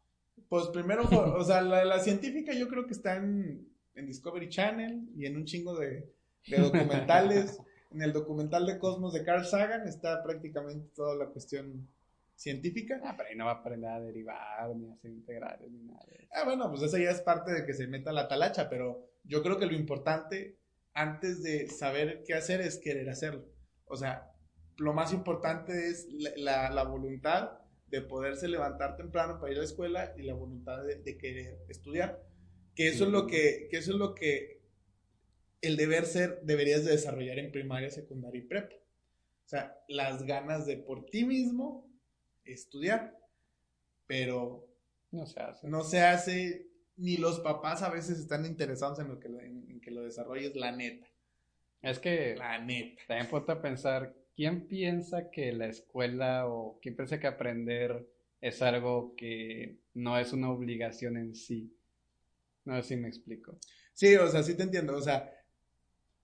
[0.51, 3.67] Pues primero, o sea, la, científica yo creo que está en,
[4.07, 6.13] Discovery Channel y en un chingo de,
[6.47, 7.59] de documentales.
[7.91, 11.89] en el documental de Cosmos de Carl Sagan está prácticamente toda la cuestión
[12.35, 13.01] científica.
[13.03, 16.05] Ah, pero ahí no va a aprender a derivar, ni a hacer integrales, ni nada.
[16.33, 19.43] Ah, bueno, pues eso ya es parte de que se meta la talacha, pero yo
[19.43, 20.59] creo que lo importante
[20.95, 23.47] antes de saber qué hacer es querer hacerlo.
[23.87, 24.31] O sea,
[24.77, 26.07] lo más importante es
[26.37, 31.19] la, voluntad de poderse levantar temprano para ir a la escuela y la voluntad de,
[31.19, 32.23] querer estudiar.
[32.79, 34.61] Que eso es lo que, que eso es lo que
[35.61, 38.73] el deber ser deberías de desarrollar en primaria, secundaria y prepa.
[38.73, 41.91] O sea, las ganas de por ti mismo
[42.45, 43.19] estudiar,
[44.07, 44.64] pero
[45.11, 45.67] no se hace.
[45.67, 49.91] No se hace, ni los papás a veces están interesados en, lo que, en, que
[49.91, 51.09] lo desarrolles, la neta.
[51.83, 53.03] Es que la neta.
[53.09, 58.09] También a pensar, ¿quién piensa que la escuela o quién piensa que aprender
[58.41, 61.75] es algo que no es una obligación en sí?
[62.68, 63.59] No si me explico.
[63.94, 64.94] Sí, o sea, sí te entiendo.
[64.94, 65.33] O sea,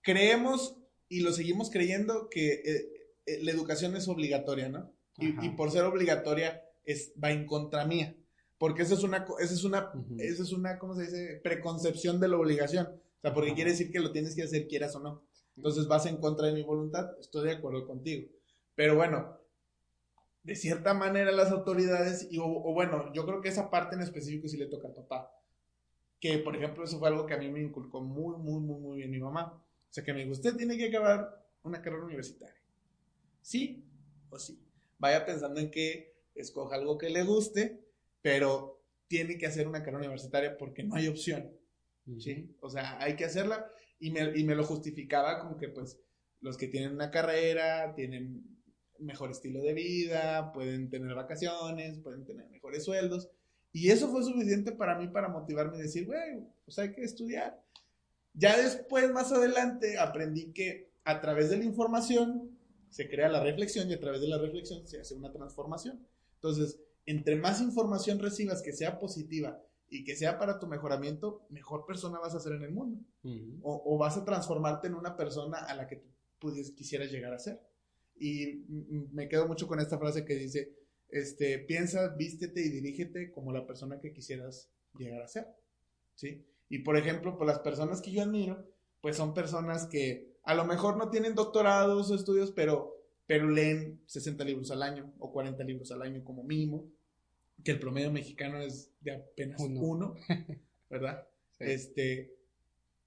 [0.03, 0.77] creemos
[1.09, 2.93] y lo seguimos creyendo que eh,
[3.25, 4.93] eh, la educación es obligatoria, ¿no?
[5.17, 8.15] Y, por ser obligatoria es, va en contra mía.
[8.59, 11.41] Porque esa es una, esa es una, esa es una, ¿cómo se dice?
[11.43, 12.89] Preconcepción de la obligación.
[12.89, 15.23] O sea, porque quiere decir que lo tienes que hacer quieras o no.
[15.57, 18.29] Entonces vas en contra de mi voluntad, estoy de acuerdo contigo.
[18.75, 19.39] Pero bueno,
[20.43, 24.49] de cierta manera las autoridades, y, o, bueno, yo creo que esa parte en específico
[24.49, 25.31] sí le toca a papá.
[26.25, 28.97] Que, por ejemplo, eso fue algo que a mí me inculcó muy, muy, muy, muy
[28.97, 29.53] bien mi mamá.
[29.53, 32.57] O sea, que me dijo, usted tiene que acabar una carrera universitaria.
[33.43, 33.85] Sí
[34.31, 34.59] o sí
[34.99, 37.85] vaya pensando en que escoja algo que le guste,
[38.23, 41.53] pero tiene que hacer una carrera universitaria porque no hay opción.
[42.19, 42.57] ¿sí?
[42.61, 46.01] O sea, hay que hacerla y me, y me lo justificaba como que pues
[46.41, 48.43] los que tienen una carrera tienen
[48.99, 53.31] mejor estilo de vida, pueden tener vacaciones, pueden tener mejores sueldos.
[53.75, 57.61] Y eso fue suficiente para mí para motivarme a decir, güey, pues hay que estudiar.
[58.33, 62.57] Ya después, más adelante, aprendí que a través de la información
[62.89, 66.07] se crea la reflexión y a través de la reflexión se hace una transformación.
[66.37, 71.85] Entonces, entre más información recibas que sea positiva y que sea para tu mejoramiento, mejor
[71.85, 73.01] persona vas a ser en el mundo.
[73.63, 76.01] o, vas a transformarte en una persona a la que
[76.39, 77.61] tú quisieras llegar a ser.
[78.21, 78.65] Y
[79.11, 83.67] me quedo mucho con esta frase que dice, este, piensa, vístete y dirígete como la
[83.67, 85.47] persona que quisieras llegar a ser.
[86.15, 86.45] ¿Sí?
[86.69, 88.67] Y por ejemplo, por las personas que yo admiro,
[89.01, 94.01] pues son personas que a lo mejor no tienen doctorados o estudios, pero, pero leen
[94.07, 96.91] 60 libros al año o 40 libros al año como mínimo,
[97.63, 100.17] que el promedio mexicano es de apenas uno,
[100.91, 101.27] ¿verdad?
[101.59, 102.35] Este,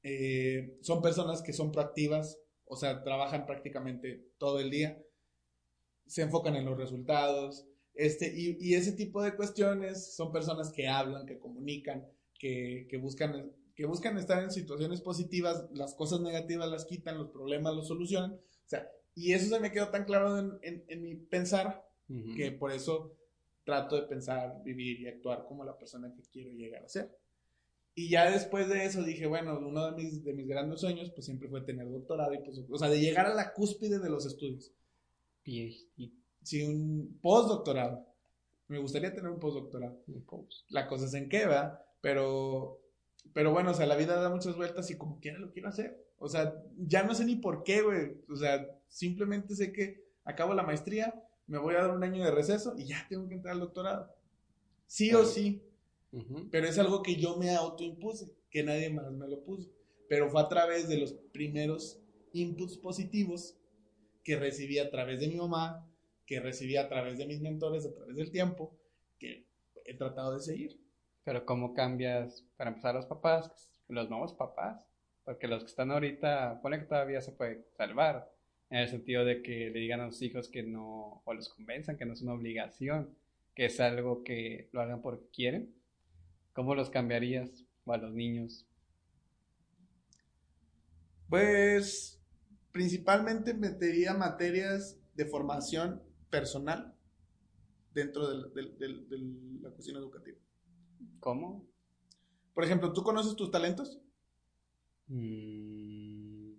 [0.04, 5.02] eh, son personas que son proactivas, o sea, trabajan prácticamente todo el día,
[6.06, 7.66] se enfocan en los resultados,
[7.98, 12.08] este, y, y ese tipo de cuestiones son personas que hablan, que comunican,
[12.40, 17.30] que, que buscan que buscan estar en situaciones positivas, las cosas negativas las quitan, los
[17.30, 18.32] problemas los solucionan.
[18.32, 21.88] O sea, y eso se me quedó tan claro en, en, mi pensar
[22.36, 23.16] que por eso
[23.64, 27.16] trato de pensar, vivir y actuar como la persona que quiero llegar a ser.
[27.94, 31.26] Y ya después de eso dije, bueno, uno de mis, de mis grandes sueños pues
[31.26, 34.26] siempre fue tener doctorado y pues, o sea, de llegar a la cúspide de los
[34.26, 34.74] estudios.
[35.44, 36.12] PhD.
[36.48, 38.06] Sí, un postdoctorado.
[38.70, 40.00] Me gustaría tener un postdoctorado.
[40.26, 40.66] Post.
[40.70, 42.80] La cosa es en qué va, pero
[43.34, 46.02] pero bueno, o sea, la vida da muchas vueltas y como quiera lo quiero hacer.
[46.20, 48.14] O sea, ya no sé ni por qué, güey.
[48.30, 51.14] O sea, simplemente sé que acabo la maestría,
[51.48, 54.16] me voy a dar un año de receso y ya tengo que entrar al doctorado.
[54.86, 55.62] Sí o sí.
[56.50, 59.70] Pero es algo que yo me autoimpuse, que nadie más me lo puso.
[60.08, 62.00] Pero fue a través de los primeros
[62.32, 63.58] inputs positivos
[64.24, 65.86] que recibí a través de mi mamá,
[66.28, 68.78] que recibí a través de mis mentores, a través del tiempo,
[69.18, 69.48] que
[69.86, 70.80] he tratado de seguir.
[71.24, 73.50] Pero ¿cómo cambias, para empezar, los papás,
[73.88, 74.86] los nuevos papás?
[75.24, 78.30] Porque los que están ahorita, pone que todavía se puede salvar,
[78.70, 81.98] en el sentido de que le digan a los hijos que no, o los convenzan
[81.98, 83.16] que no es una obligación,
[83.56, 85.74] que es algo que lo hagan porque quieren.
[86.52, 88.68] ¿Cómo los cambiarías o a los niños?
[91.30, 92.22] Pues
[92.74, 96.96] principalmente metería materias de formación personal
[97.94, 99.18] dentro de
[99.62, 100.38] la cuestión educativa.
[101.20, 101.66] ¿Cómo?
[102.54, 104.00] Por ejemplo, ¿tú conoces tus talentos?
[105.08, 106.54] Mm,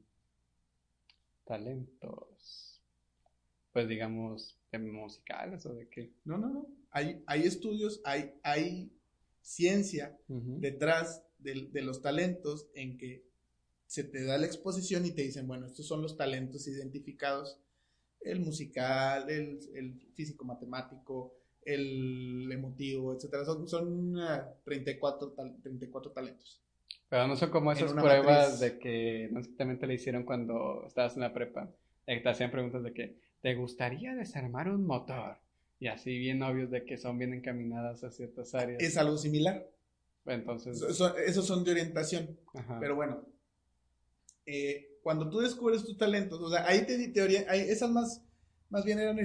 [1.44, 2.82] talentos.
[3.72, 6.12] Pues digamos, de musicales o de qué.
[6.24, 6.66] No, no, no.
[6.90, 8.92] Hay, hay estudios, hay, hay
[9.42, 13.24] ciencia detrás de, de, los talentos en que
[13.86, 17.60] se te da la exposición y te dicen, bueno, estos son los talentos identificados,
[18.20, 23.44] el musical, el, el físico matemático, el emotivo, etcétera.
[23.44, 24.16] Son, son
[24.64, 26.62] 34, eh, 34 talentos.
[27.08, 30.84] Pero no son como esas pruebas de que no sé, también te le hicieron cuando
[30.86, 31.70] estabas en la prepa.
[32.04, 35.36] Te hacían preguntas de que, ¿te gustaría desarmar un motor?
[35.78, 38.82] Y así bien obvios de que son bien encaminadas a ciertas áreas.
[38.82, 39.66] Es algo similar.
[40.26, 40.82] Entonces.
[40.82, 42.38] esos son de orientación.
[42.80, 43.24] Pero bueno,
[44.44, 48.24] eh, cuando tú descubres tus talentos, o sea, ahí te, te esas más,
[48.68, 49.18] más bien eran...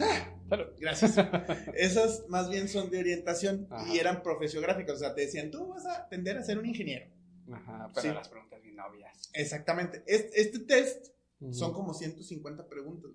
[0.00, 0.34] ¡Ah!
[0.80, 1.18] Gracias.
[1.74, 5.86] Esas más bien son de orientación y eran profesiográficas, o sea, te decían, tú vas
[5.86, 7.06] a tender a ser un ingeniero.
[7.52, 9.30] Ajá, pero las preguntas bien obvias.
[9.34, 10.02] Exactamente.
[10.06, 11.08] Este, test
[11.50, 13.10] son como 150 preguntas.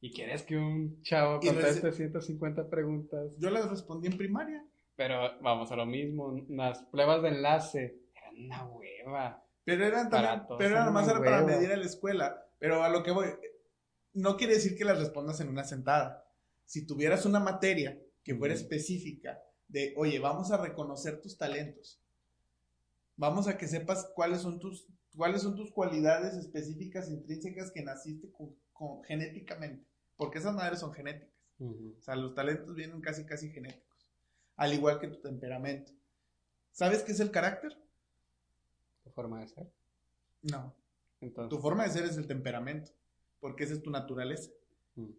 [0.00, 3.30] ¿Y quieres que un chavo conteste 150 preguntas?
[3.38, 4.64] Yo las respondí en primaria.
[4.96, 9.44] Pero vamos a lo mismo, las pruebas de enlace eran una hueva.
[9.64, 12.46] Pero eran también, pero era nomás era para medir a la escuela.
[12.58, 13.26] Pero a lo que voy,
[14.12, 16.26] no quiere decir que las respondas en una sentada.
[16.64, 22.00] Si tuvieras una materia que fuera específica de, oye, vamos a reconocer tus talentos.
[23.16, 28.30] Vamos a que sepas cuáles son tus, cuáles son tus cualidades específicas intrínsecas que naciste
[28.32, 28.56] con
[29.04, 29.86] genéticamente
[30.22, 31.34] porque esas madres son genéticas.
[31.58, 34.06] O sea, los talentos vienen casi, casi genéticos.
[34.54, 35.90] Al igual que tu temperamento.
[36.70, 37.76] ¿Sabes qué es el carácter?
[39.04, 39.70] ¿Tu forma de ser?
[40.42, 40.74] No.
[41.48, 42.90] Tu forma de ser es el temperamento,
[43.40, 44.50] porque esa es tu naturaleza.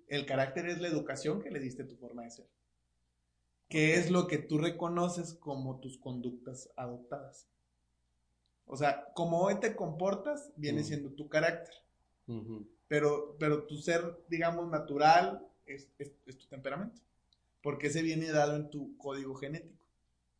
[0.08, 2.48] El carácter es la educación que le diste a tu forma de ser.
[3.70, 7.48] ¿Qué es lo que tú reconoces como tus conductas adoptadas?
[8.66, 11.74] O sea, como hoy te comportas, viene siendo tu carácter
[12.88, 15.90] pero, pero tu ser, digamos, natural es,
[16.38, 17.02] tu temperamento,
[17.62, 19.83] porque ese viene dado en tu código genético.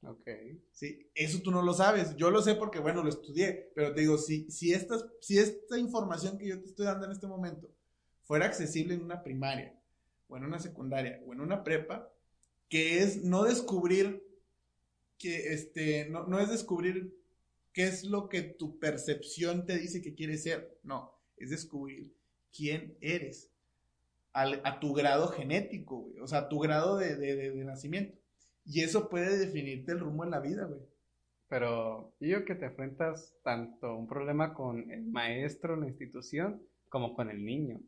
[0.06, 0.30] Ok.
[0.72, 2.16] Sí, eso tú no lo sabes.
[2.16, 5.78] Yo lo sé porque, bueno, lo estudié, pero te digo, si, si, estas, si esta
[5.78, 7.70] información que yo te estoy dando en este momento
[8.24, 9.80] fuera accesible en una primaria,
[10.28, 12.12] o en una secundaria, o en una prepa,
[12.70, 14.24] que es no descubrir
[15.18, 17.16] que, este, no, no es descubrir
[17.72, 22.14] qué es lo que tu percepción te dice que quieres ser, no, es descubrir
[22.52, 23.50] quién eres,
[24.34, 28.18] a tu grado genético, güey, o sea, a tu grado de, nacimiento.
[28.66, 30.82] Y eso puede definirte el rumbo en la vida, güey.
[31.48, 37.14] Pero yo que te enfrentas tanto un problema con el maestro en la institución como
[37.14, 37.80] con el niño.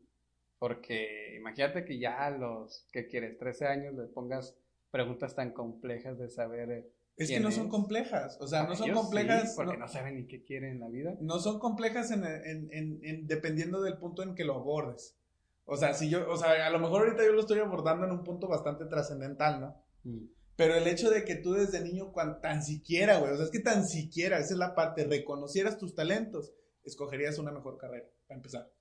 [0.58, 4.56] Porque imagínate que ya a los que quieres 13 años le pongas
[4.90, 8.92] preguntas tan complejas de saber eh, es que no son complejas, o sea, no son
[8.92, 9.54] complejas.
[9.56, 11.16] porque no, saben ni qué quieren en la vida.
[11.20, 12.68] No son complejas en, en,
[13.02, 15.16] en, dependiendo del punto en que lo abordes.
[15.64, 18.12] O sea, si yo, o sea, a lo mejor ahorita yo lo estoy abordando en
[18.12, 19.82] un punto bastante trascendental, ¿no?
[20.04, 20.26] Mm.
[20.56, 23.60] Pero el hecho de que tú desde niño, tan siquiera, güey, o sea, es que
[23.60, 28.72] tan siquiera, esa es la parte, reconocieras tus talentos, escogerías una mejor carrera, para empezar.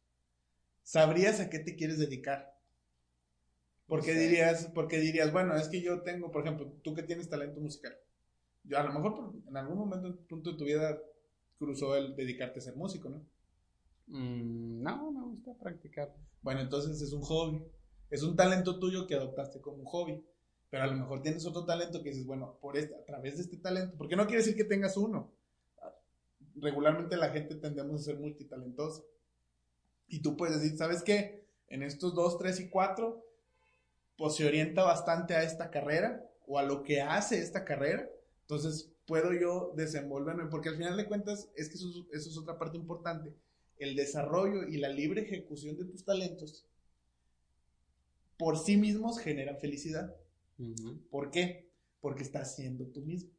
[0.84, 2.56] Sabrías a qué te quieres dedicar.
[3.88, 7.60] Porque dirías, porque dirías, bueno, es que yo tengo, por ejemplo, tú que tienes talento
[7.60, 7.96] musical
[8.68, 11.00] yo, a lo mejor en algún momento, punto de tu vida,
[11.58, 13.26] cruzó el dedicarte a ser músico, ¿no?
[14.08, 16.14] Mm, no, me gusta practicar.
[16.42, 17.64] Bueno, entonces es un hobby.
[18.10, 20.24] Es un talento tuyo que adoptaste como un hobby.
[20.70, 23.44] Pero a lo mejor tienes otro talento que dices, bueno, por este, a través de
[23.44, 25.32] este talento, porque no quiere decir que tengas uno.
[26.56, 29.04] Regularmente la gente tendemos a ser multitalentosa.
[30.08, 31.46] Y tú puedes decir, ¿sabes qué?
[31.68, 33.26] En estos dos, tres y cuatro,
[34.18, 38.10] pues se orienta bastante a esta carrera o a lo que hace esta carrera
[38.46, 42.78] entonces, puedo yo desenvolverme, porque al final de cuentas, es que eso, es otra parte
[42.78, 43.34] importante.
[43.78, 46.66] El desarrollo y la libre ejecución de tus talentos
[48.38, 50.16] por sí mismos generan felicidad.
[51.10, 51.72] ¿Por qué?
[52.00, 53.32] Porque estás siendo tú mismo.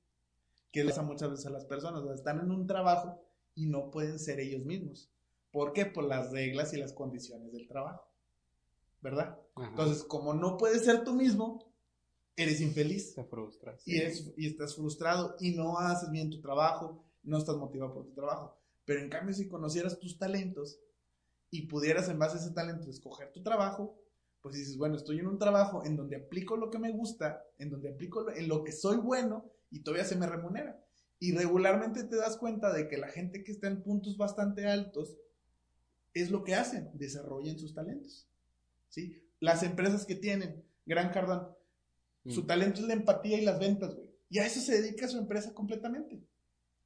[0.72, 3.22] Que pasa muchas veces a las personas, están en un trabajo
[3.54, 5.10] y no pueden ser ellos mismos.
[5.50, 5.86] ¿Por qué?
[5.86, 8.06] Por las reglas y las condiciones del trabajo.
[9.00, 9.38] ¿Verdad?
[9.56, 11.72] Entonces, como no puedes ser tú mismo,
[12.36, 13.14] eres infeliz.
[13.14, 13.82] Te frustras.
[13.86, 13.96] Y,
[14.36, 18.58] y estás frustrado y no haces bien tu trabajo, no estás motivado por tu trabajo.
[18.84, 20.78] Pero en cambio, si conocieras tus talentos
[21.50, 23.98] y pudieras en base a ese talento escoger tu trabajo,
[24.46, 27.68] pues dices, bueno, estoy en un trabajo en donde aplico lo que me gusta, en
[27.68, 30.80] donde aplico en lo que soy bueno y todavía se me remunera.
[31.18, 35.16] Y regularmente te das cuenta de que la gente que está en puntos bastante altos
[36.14, 38.28] es lo que hacen, desarrollan sus talentos.
[38.88, 39.20] ¿sí?
[39.40, 41.48] Las empresas que tienen, Gran Cardón,
[42.28, 42.46] su mm.
[42.46, 44.14] talento es la empatía y las ventas, güey.
[44.30, 46.22] Y a eso se dedica su empresa completamente.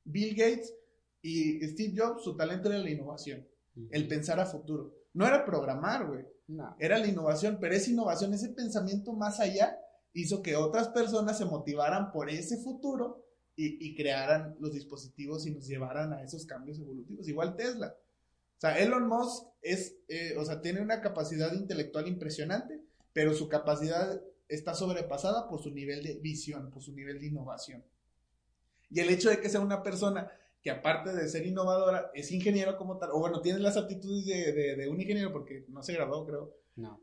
[0.04, 0.72] Bill Gates
[1.20, 3.46] y Steve Jobs, su talento era la innovación,
[3.90, 4.94] el pensar a futuro.
[5.12, 6.24] No era programar, güey.
[6.48, 6.76] No.
[6.78, 9.78] Era la innovación, pero esa innovación, ese pensamiento más allá,
[10.12, 13.24] hizo que otras personas se motivaran por ese futuro
[13.56, 17.28] y, y crearan los dispositivos y nos llevaran a esos cambios evolutivos.
[17.28, 17.94] Igual Tesla.
[18.56, 22.78] O sea, Elon Musk es, eh, o sea, tiene una capacidad intelectual impresionante,
[23.14, 27.82] pero su capacidad está sobrepasada por su nivel de visión, por su nivel de innovación.
[28.90, 30.30] Y el hecho de que sea una persona
[30.62, 34.52] que aparte de ser innovadora, es ingeniero como tal, o bueno, tiene las aptitudes de,
[34.52, 36.54] de, de un ingeniero porque no se graduó, creo.
[36.76, 37.00] No.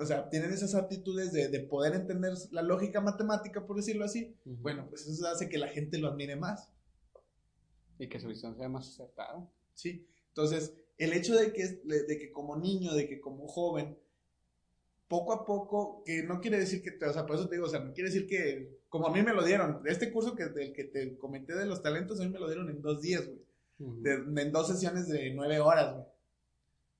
[0.00, 4.36] O sea, tienen esas aptitudes de, de poder entender la lógica matemática, por decirlo así.
[4.44, 6.70] Bueno, pues eso hace que la gente lo admire más.
[7.98, 9.48] Y que su visión sea más acertada.
[9.72, 10.06] ¿sí?
[10.28, 13.98] Entonces, el hecho de que, de que como niño, de que como joven,
[15.08, 17.66] poco a poco, que no quiere decir que, te, o sea, por eso te digo,
[17.66, 20.46] o sea, no quiere decir que, como a mí me lo dieron, este curso que,
[20.46, 23.24] del que te comenté de los talentos, a mí me lo dieron en dos días,
[23.26, 23.38] güey,
[24.02, 26.06] de- en dos sesiones de nueve horas, güey,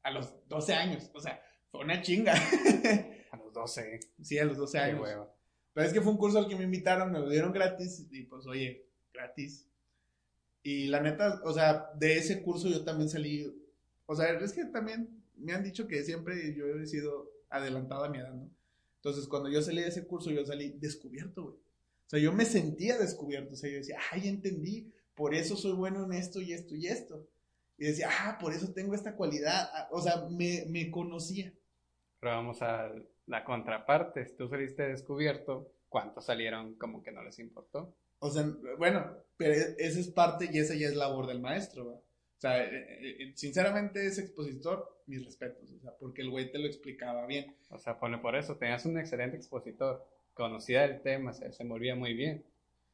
[0.02, 2.34] a los 12 años, o sea, fue una chinga,
[3.32, 4.00] A los 12.
[4.22, 5.00] sí, a los 12 Qué años.
[5.00, 5.32] hueva.
[5.74, 8.22] Pero es que fue un curso al que me invitaron, me lo dieron gratis y
[8.22, 9.66] pues oye, gratis.
[10.62, 13.52] Y la neta, o sea, de ese curso yo también salí,
[14.06, 18.08] o sea, es que también me han dicho que siempre yo he sido adelantado a
[18.08, 18.50] mi edad, ¿no?
[18.96, 21.54] Entonces cuando yo salí de ese curso yo salí descubierto, güey.
[21.54, 25.72] O sea, yo me sentía descubierto, o sea, yo decía, ay, entendí, por eso soy
[25.72, 27.26] bueno en esto y esto y esto.
[27.78, 31.52] Y decía, ah, por eso tengo esta cualidad, Ah, o sea, me, me conocía.
[32.20, 32.90] Pero vamos a
[33.26, 34.24] la contraparte.
[34.26, 37.94] Si tú saliste descubierto, ¿cuántos salieron como que no les importó?
[38.18, 41.86] O sea, bueno, pero e- esa es parte y esa ya es labor del maestro,
[41.92, 42.00] ¿va?
[42.36, 46.50] O sea, eh, eh, eh, sinceramente ese expositor, mis respetos, o sea, porque el güey
[46.52, 47.56] te lo explicaba bien.
[47.70, 52.12] O sea, pone por eso, tenías un excelente expositor, conocía el tema, se desenvolvía muy
[52.14, 52.44] bien.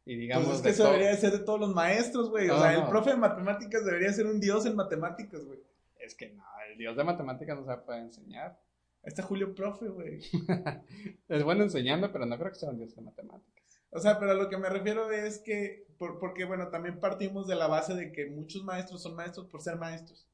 [0.04, 2.30] Y digamos, Pues es que de eso todo- debería de ser de todos los maestros,
[2.30, 2.48] güey.
[2.50, 5.58] O No, sea, el profe de matemáticas debería ser un dios en matemáticas, güey.
[6.00, 8.58] es que no, el dios de matemáticas no se puede enseñar.
[9.04, 10.20] Ahí está Julio Profe, güey.
[11.28, 13.61] Es bueno enseñando, pero no creo que sea un dios de matemáticas.
[13.92, 17.46] O sea, pero a lo que me refiero es que, por- porque bueno, también partimos
[17.46, 20.26] de la base de que muchos maestros son maestros por ser maestros.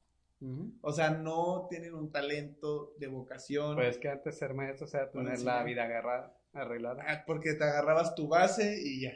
[0.81, 3.75] O sea, no tienen un talento de vocación.
[3.75, 7.03] Pues que antes ser maestro sea Por tener la vida agarrada, arreglada.
[7.07, 9.13] Ah, porque te agarrabas tu base y ya.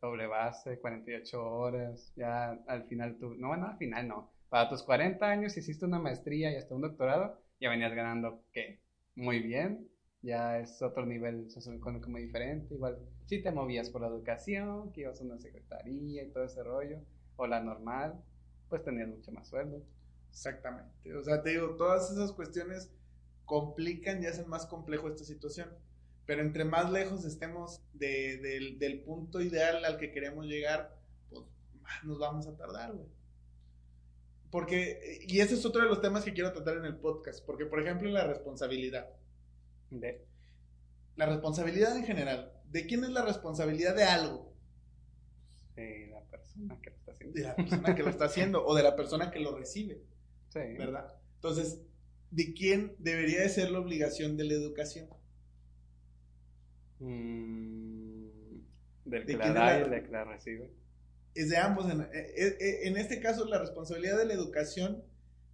[0.00, 4.82] doble base, 48 horas, ya al final tú, no, no, al final no, para tus
[4.82, 8.80] 40 años hiciste una maestría y hasta un doctorado, ya venías ganando, ¿qué?
[9.16, 9.88] Muy bien,
[10.22, 15.02] ya es otro nivel socioeconómico muy diferente, igual, si te movías por la educación, que
[15.02, 16.98] ibas a una secretaría y todo ese rollo,
[17.36, 18.22] o la normal,
[18.68, 19.82] pues tenías mucho más sueldo.
[20.30, 21.14] Exactamente.
[21.14, 22.90] O sea, te digo, todas esas cuestiones
[23.44, 25.70] complican y hacen más complejo esta situación.
[26.26, 30.96] Pero entre más lejos estemos de- del, del punto ideal al que queremos llegar,
[31.30, 31.42] pues
[31.82, 33.08] más nos vamos a tardar, güey.
[34.50, 37.44] Porque, y ese es otro de los temas que quiero tratar en el podcast.
[37.44, 39.08] Porque, por ejemplo, la responsabilidad.
[39.90, 40.24] De,
[41.16, 42.52] La responsabilidad en general.
[42.74, 44.52] ¿De quién es la responsabilidad de algo?
[45.76, 47.34] de la persona que lo está haciendo.
[47.34, 50.02] De la persona que lo está haciendo o de la persona que lo recibe.
[50.48, 50.58] Sí.
[50.76, 51.14] ¿verdad?
[51.36, 51.82] Entonces,
[52.32, 55.08] ¿de quién debería de ser la obligación de la educación?
[56.98, 58.58] Mm,
[59.04, 60.72] del ¿De que la da y del que la recibe.
[61.36, 61.88] Es de ambos.
[61.88, 65.04] En, eh, eh, en este caso, la responsabilidad de la educación,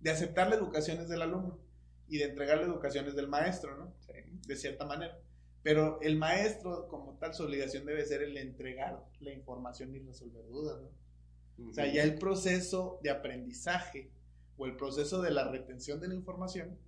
[0.00, 1.60] de aceptar la educación es del alumno
[2.08, 3.94] y de entregar la educación es del maestro, ¿no?
[4.06, 4.14] Sí.
[4.46, 5.20] De cierta manera.
[5.62, 10.46] Pero el maestro, como tal, su obligación debe ser el entregar la información y resolver
[10.48, 11.68] dudas, ¿no?
[11.68, 14.10] O sea, ya el proceso de aprendizaje
[14.56, 16.78] o el proceso de la retención de la información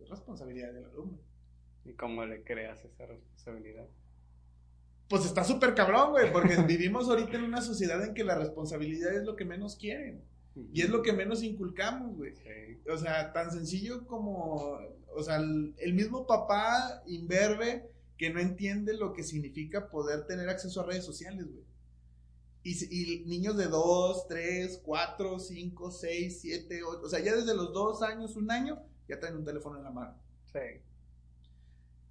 [0.00, 1.18] es responsabilidad del alumno.
[1.84, 3.86] ¿Y cómo le creas esa responsabilidad?
[5.08, 9.14] Pues está súper cabrón, güey, porque vivimos ahorita en una sociedad en que la responsabilidad
[9.14, 10.22] es lo que menos quieren
[10.72, 12.34] y es lo que menos inculcamos, güey.
[12.34, 12.80] Sí.
[12.90, 14.78] O sea, tan sencillo como,
[15.14, 20.48] o sea, el, el mismo papá imberbe que no entiende lo que significa poder tener
[20.48, 21.64] acceso a redes sociales, güey.
[22.64, 27.54] Y, y niños de 2, 3, 4, 5, 6, 7, 8, o sea, ya desde
[27.54, 30.20] los 2 años, un año, ya traen un teléfono en la mano.
[30.52, 30.82] Sí.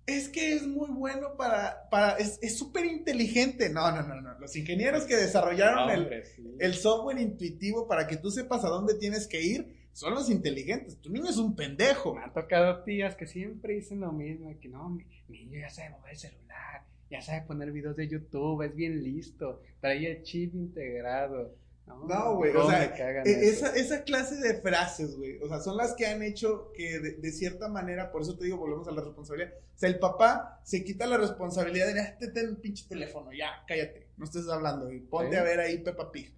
[0.08, 3.70] Es que es muy bueno para, para es es súper inteligente.
[3.70, 4.40] No, no, no, no.
[4.40, 6.56] Los ingenieros que desarrollaron el, Hombre, sí.
[6.60, 10.98] el software intuitivo para que tú sepas a dónde tienes que ir son los inteligentes.
[11.02, 12.14] Tu niño es un pendejo.
[12.14, 15.90] Me han tocado tías que siempre dicen lo mismo, que no, mi, niño ya sabe
[15.90, 20.54] mover el celular, ya sabe poner videos de YouTube, es bien listo, trae el chip
[20.54, 21.56] integrado.
[21.88, 23.50] No, güey, o ¿cómo sea, E-?
[23.50, 27.14] Esa, esa clase de frases, güey, o sea, son las que han hecho que de,
[27.14, 29.54] de cierta manera, por eso te digo, volvemos a la responsabilidad.
[29.76, 33.64] O sea, el papá se quita la responsabilidad de, ah, te ten pinche teléfono, ya,
[33.68, 35.38] cállate, no estés hablando, y ponte Sí.
[35.38, 36.38] a ver ahí Peppa Pig.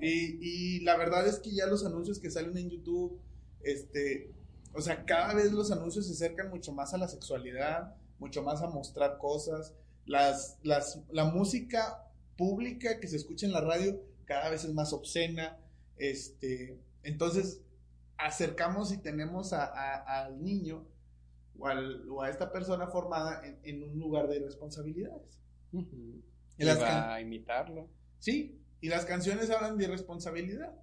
[0.00, 3.20] Y, y la verdad es que ya los anuncios que salen en YouTube,
[3.62, 4.32] este,
[4.76, 8.62] o sea, cada vez los anuncios se acercan mucho más a la sexualidad, mucho más
[8.62, 9.74] a mostrar cosas.
[10.04, 12.04] Las, las, la música
[12.36, 15.58] pública que se escucha en la radio cada vez es más obscena.
[15.96, 17.62] Este, entonces,
[18.18, 20.86] acercamos y tenemos a, al niño
[21.58, 25.38] o, al, o, a esta persona formada en, un lugar de responsabilidades.
[25.72, 27.88] y va a imitarlo.
[28.18, 30.74] Sí, y las canciones hablan de irresponsabilidad.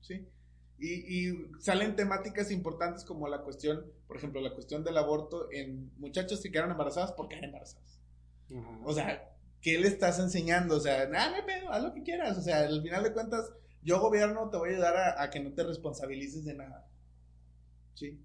[0.00, 0.26] ¿Sí?
[0.78, 5.90] Y, y, salen temáticas importantes como la cuestión, por ejemplo, la cuestión del aborto en
[5.98, 8.00] muchachos que quedaron embarazadas porque eran embarazadas.
[8.84, 9.30] O sea,
[9.60, 10.76] ¿qué le estás enseñando?
[10.76, 12.38] O sea, nada, me pedo, haz lo que quieras.
[12.38, 13.52] O sea, al final de cuentas,
[13.82, 16.88] yo gobierno te voy a ayudar a, a, que no te responsabilices de nada.
[17.94, 18.18] ¿Sí?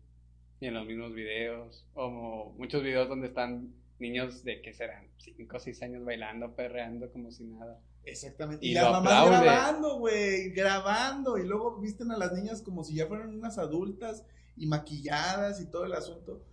[0.62, 5.58] Y en los mismos videos, o muchos videos donde están niños de que serán 5
[5.58, 7.80] o 6 años bailando, perreando como si nada.
[8.06, 8.66] Exactamente.
[8.66, 11.38] Y, las mamás grabando, güey, grabando.
[11.38, 14.24] Y luego visten a las niñas como si ya fueran unas adultas
[14.56, 16.44] y maquilladas y todo el asunto.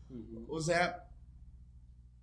[0.48, 1.08] O sea.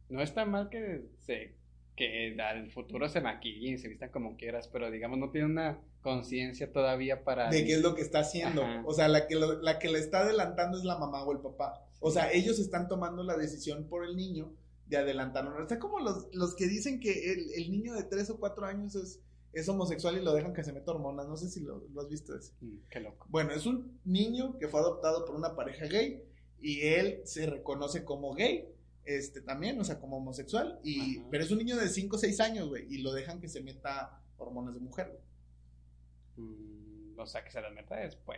[0.09, 1.59] No está mal que se
[1.99, 5.81] que al futuro se maquillen y se vistan como quieras, pero digamos no tiene una
[6.01, 7.49] conciencia todavía para...
[7.49, 8.63] De qué es lo que está haciendo.
[8.85, 11.85] O sea, la que, la que le está adelantando es la mamá o el papá.
[11.99, 14.53] O sea, ellos están tomando la decisión por el niño
[14.89, 15.63] de adelantarlo.
[15.63, 18.65] O sea, como los, los que dicen que el, el, niño de 3 o 4
[18.65, 19.21] años es,
[19.53, 21.27] es homosexual y lo dejan que se meta hormonas.
[21.27, 22.53] No sé si lo, lo has visto ese.
[22.61, 23.27] Mm, qué loco.
[23.29, 26.23] Bueno, es un niño que fue adoptado por una pareja gay
[26.59, 28.67] y él se reconoce como gay.
[29.05, 32.39] Este también, o sea, como homosexual, y, pero es un niño de 5 o 6
[32.41, 35.07] años, güey, y lo dejan que se meta hormonas de mujer,
[36.35, 36.47] güey.
[36.47, 38.37] Mm, o sea, que se las meta después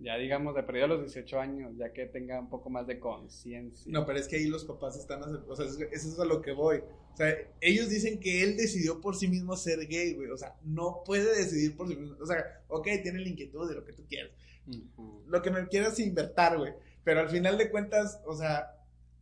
[0.00, 2.98] ya digamos de perdido a los 18 años, ya que tenga un poco más de
[2.98, 3.92] conciencia.
[3.92, 6.52] No, pero es que ahí los papás están, o sea, eso es a lo que
[6.52, 6.78] voy.
[7.12, 10.30] O sea, ellos dicen que él decidió por sí mismo ser gay, güey.
[10.30, 12.16] O sea, no puede decidir por sí mismo.
[12.20, 14.32] O sea, ok, tiene la inquietud de lo que tú quieras.
[15.26, 16.72] Lo que me quieras invertir, güey.
[17.04, 18.70] Pero al final de cuentas, o sea,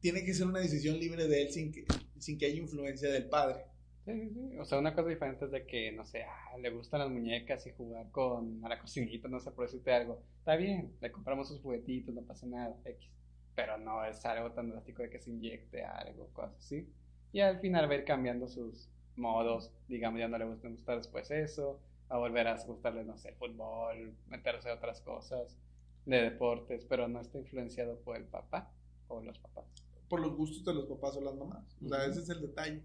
[0.01, 1.87] tiene que ser una decisión libre de él sin que,
[2.19, 3.65] sin que haya influencia del padre.
[4.09, 7.01] Sí, sí, O sea, una cosa diferente es de que, no sé, ah, le gustan
[7.01, 10.23] las muñecas y jugar con a la cocinita, no sé, por decirte algo.
[10.39, 13.11] Está bien, le compramos sus juguetitos, no pasa nada, X.
[13.55, 16.89] Pero no es algo tan drástico de que se inyecte algo, cosas así.
[17.33, 20.97] Y al final va a ir cambiando sus modos, digamos, ya no le gusta gustar
[20.97, 21.79] después eso,
[22.09, 25.59] a volver a gustarle, no sé, fútbol, meterse a otras cosas
[26.07, 28.73] de deportes, pero no está influenciado por el papá
[29.09, 29.67] o los papás.
[30.09, 31.77] Por los gustos de los papás o las mamás.
[31.85, 32.83] O sea, ese es el detalle.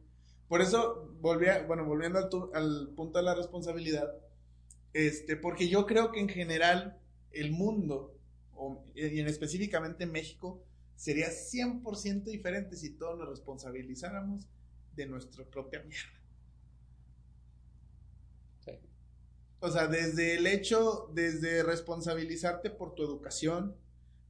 [0.53, 2.19] Por eso, volvía, bueno, volviendo
[2.53, 4.13] al, punto de la responsabilidad,
[4.93, 7.01] este, porque yo creo que en general
[7.31, 8.15] el mundo,
[8.93, 10.63] y en específicamente México,
[10.95, 14.47] sería 100% diferente si todos nos responsabilizáramos
[14.95, 16.21] de nuestra propia mierda.
[19.59, 23.75] O sea, desde el hecho, desde responsabilizarte por tu educación,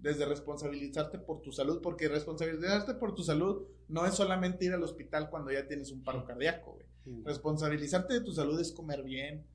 [0.04, 4.84] desde responsabilizarte por tu salud, porque responsabilizarte por tu salud no es solamente ir al
[4.84, 7.24] hospital cuando ya tienes un paro cardíaco, güey.
[7.24, 9.45] Responsabilizarte de tu salud es comer bien,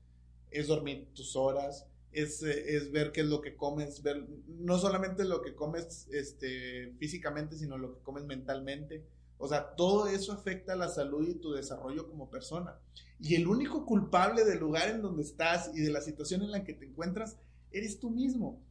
[0.49, 4.79] es dormir tus horas, es, eh, es, ver qué es lo que comes, ver no
[4.79, 9.05] solamente lo que comes este, físicamente, sino lo que comes mentalmente.
[9.37, 12.79] O sea, todo eso afecta a la salud y tu desarrollo como persona.
[13.19, 16.63] Y el único culpable del lugar en donde estás y de la situación en la
[16.63, 17.37] que te encuentras,
[17.71, 18.63] eres tú mismo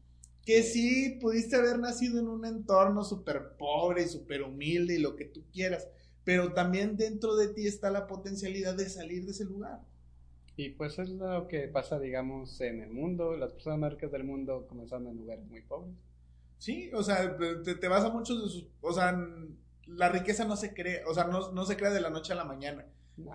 [0.49, 5.14] que sí pudiste haber nacido en un entorno súper pobre y súper humilde y lo
[5.14, 5.86] que tú quieras,
[6.24, 9.82] pero también dentro de ti está la potencialidad de salir de ese lugar.
[10.57, 14.24] Y pues es lo que pasa, digamos, en el mundo, las personas más ricas del
[14.24, 15.94] mundo comenzando en lugares muy pobres.
[16.57, 19.22] Sí, o sea, te, te vas a muchos de sus, o sea,
[19.86, 22.36] la riqueza no se crea, o sea, no, no se crea de la noche a
[22.36, 22.86] la mañana.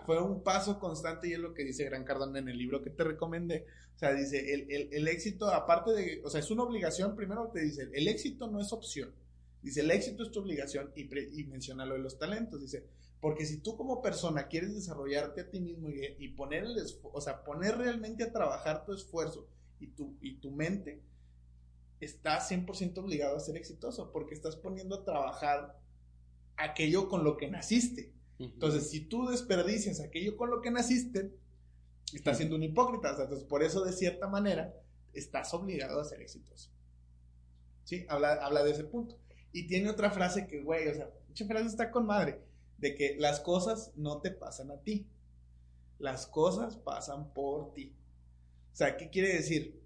[0.06, 2.90] Fue un paso constante y es lo que dice Gran Cardone en el libro que
[2.90, 3.66] te recomendé.
[3.96, 7.62] O sea, dice, el, el, éxito, aparte de, o sea, es una obligación, primero te
[7.62, 9.14] dice, el éxito no es opción.
[9.62, 11.04] Dice, el éxito es tu obligación y,
[11.40, 12.62] y menciona lo de los talentos.
[12.62, 12.86] Dice,
[13.24, 17.42] porque si tú como persona quieres desarrollarte a ti mismo y, poner el o sea,
[17.46, 19.48] poner realmente a trabajar tu esfuerzo
[19.80, 21.02] y tu, y tu mente,
[22.02, 25.80] estás 100% obligado a ser exitoso porque estás poniendo a trabajar
[26.58, 28.12] aquello con lo que naciste.
[28.40, 31.34] Entonces, si tú desperdicias aquello con lo que naciste,
[32.14, 33.10] estás siendo un hipócrita.
[33.10, 34.74] entonces, por eso, de cierta manera,
[35.14, 36.70] estás obligado a ser exitoso.
[37.84, 38.06] ¿Sí?
[38.10, 39.18] Habla, habla de ese punto.
[39.52, 42.42] Y tiene otra frase que, güey, o sea, mucha frase está con madre,
[42.78, 45.08] de que las cosas no te pasan a ti.
[46.00, 47.96] Las cosas pasan por ti.
[48.74, 49.80] O sea, ¿qué quiere decir?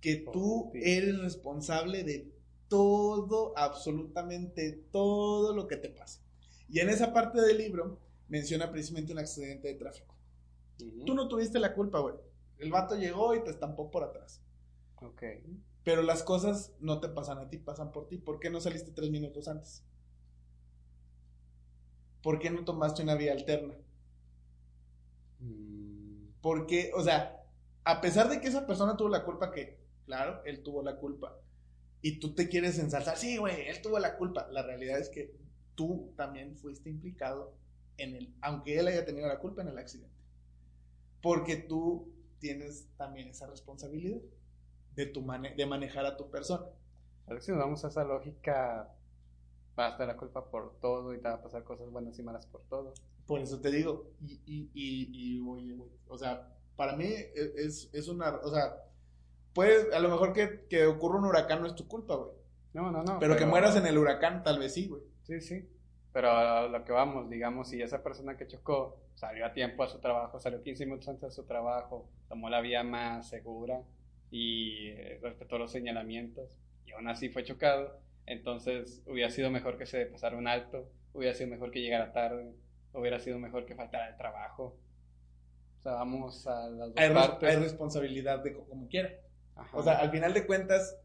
[0.00, 2.32] Que tú eres responsable de
[2.68, 6.22] todo, absolutamente todo lo que te pasa.
[6.70, 7.98] Y en esa parte del libro
[8.28, 10.14] menciona precisamente un accidente de tráfico.
[11.04, 12.14] Tú no tuviste la culpa, güey.
[12.58, 14.42] El vato llegó y te estampó por atrás.
[15.02, 15.22] Ok.
[15.84, 18.16] Pero las cosas no te pasan a ti, pasan por ti.
[18.18, 19.82] ¿Por qué no saliste tres minutos antes?
[22.22, 23.74] ¿Por qué no tomaste una vía alterna?
[25.40, 27.42] Mm, Porque, o sea,
[27.84, 31.38] a pesar de que esa persona tuvo la culpa, que, claro, él tuvo la culpa,
[32.02, 34.48] y tú te quieres ensalzar, sí, güey, él tuvo la culpa.
[34.50, 35.34] La realidad es que
[35.80, 37.54] tú también fuiste implicado
[37.96, 40.14] en el, aunque él haya tenido la culpa en el accidente.
[41.22, 44.20] Porque tú tienes también esa responsabilidad
[44.94, 46.66] de, tu mane- de manejar a tu persona.
[47.26, 48.92] a ver si nos vamos a esa lógica,
[49.74, 52.22] vas a dar la culpa por todo y te va a pasar cosas buenas y
[52.22, 52.92] malas por todo.
[53.26, 55.76] Por eso te digo, y, y, y, y, oye,
[56.08, 58.84] o sea, para mí e- es, es una, o sea,
[59.54, 62.32] puede, a lo mejor que, que ocurra un huracán no es tu culpa, güey.
[62.74, 63.18] No, no, no.
[63.18, 65.02] Pero, que mueras en el huracán, tal vez sí, güey.
[65.30, 65.68] Sí, sí.
[66.12, 69.88] Pero a lo que vamos, digamos, si esa persona que chocó salió a tiempo a
[69.88, 73.80] su trabajo, salió 15 minutos antes de su trabajo, tomó la vía más segura
[74.32, 79.86] y eh, respetó los señalamientos y aún así fue chocado, entonces hubiera sido mejor que
[79.86, 82.52] se pasara un alto, hubiera sido mejor que llegara tarde,
[82.92, 84.76] hubiera sido mejor que faltara el trabajo.
[85.78, 87.48] O sea, vamos a las dos Hay, partes.
[87.50, 89.10] hay responsabilidad de co- como quiera.
[89.54, 89.76] Ajá.
[89.76, 90.96] O sea, al final de cuentas,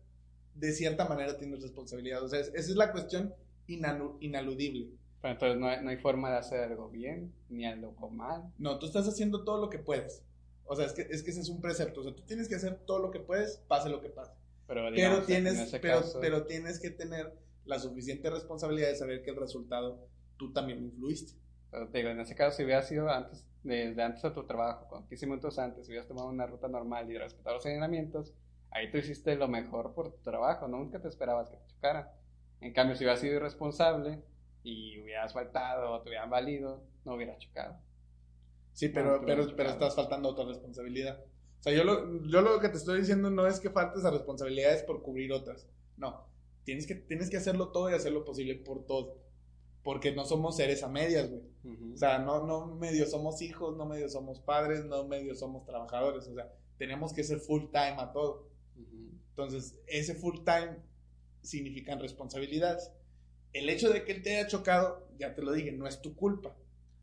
[0.55, 2.23] de cierta manera tienes responsabilidad.
[2.23, 3.33] O sea, es- esa es la cuestión
[3.67, 4.89] inalu- inaludible.
[5.21, 8.51] Pero entonces no hay, no hay forma de hacer algo bien ni algo mal.
[8.57, 10.23] No, tú estás haciendo todo lo que puedes.
[10.65, 12.01] O sea, es que, es que ese es un precepto.
[12.01, 14.31] O sea, tú tienes que hacer todo lo que puedes, pase lo que pase.
[14.67, 17.33] Pero, digamos, tienes, pero, caso- pero tienes que tener
[17.65, 20.07] la suficiente responsabilidad de saber que el resultado
[20.37, 21.33] tú también influiste.
[21.71, 24.87] Pero te digo, en ese caso, si hubiera sido antes, desde antes de tu trabajo,
[24.87, 28.33] con 15 minutos antes, hubieras tomado una ruta normal y respetado los señalamientos,
[28.71, 32.07] ahí tú hiciste lo mejor por tu trabajo, no nunca te esperabas que te chocaran.
[32.61, 34.23] En cambio, si hubieras sido irresponsable
[34.63, 37.77] y hubieras faltado o te hubieran valido, no hubieras chocado.
[38.73, 41.23] Sí, No, pero, tú pero, pero estás faltando otra responsabilidad.
[41.59, 44.11] O sea, yo lo, yo lo que te estoy diciendo no es que faltes a
[44.11, 45.67] responsabilidades por cubrir otras.
[45.97, 46.27] No,
[46.63, 49.17] tienes que, tienes que hacerlo todo y hacer lo posible por todo.
[49.83, 51.43] Porque no somos seres a medias, güey.
[51.93, 56.27] O sea, no, no medio somos hijos, no medio somos padres, no medio somos trabajadores.
[56.27, 58.49] O sea, tenemos que ser full time a todo.
[58.75, 59.11] Ujú.
[59.29, 60.77] Entonces, ese full time
[61.45, 62.91] significan responsabilidades.
[63.53, 66.15] El hecho de que él te haya chocado, ya te lo dije, no es tu
[66.15, 66.49] culpa.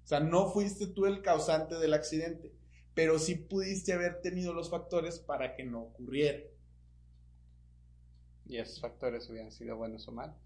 [0.05, 2.53] O sea, no fuiste tú el causante del accidente,
[2.95, 6.41] pero sí pudiste haber tenido los factores para que no ocurriera.
[8.47, 10.37] Y esos factores hubieran sido buenos o malos.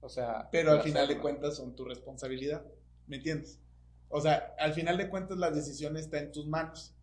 [0.00, 2.64] O sea, Pero al final de cuentas son tu responsabilidad.
[3.06, 3.58] ¿Me entiendes?
[4.08, 6.94] O sea, al final de cuentas la decisión está en tus manos.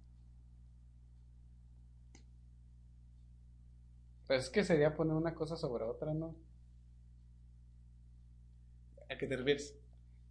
[4.28, 6.36] Pues es que sería poner una cosa sobre otra, ¿no?
[9.10, 9.76] ¿A qué te refieres?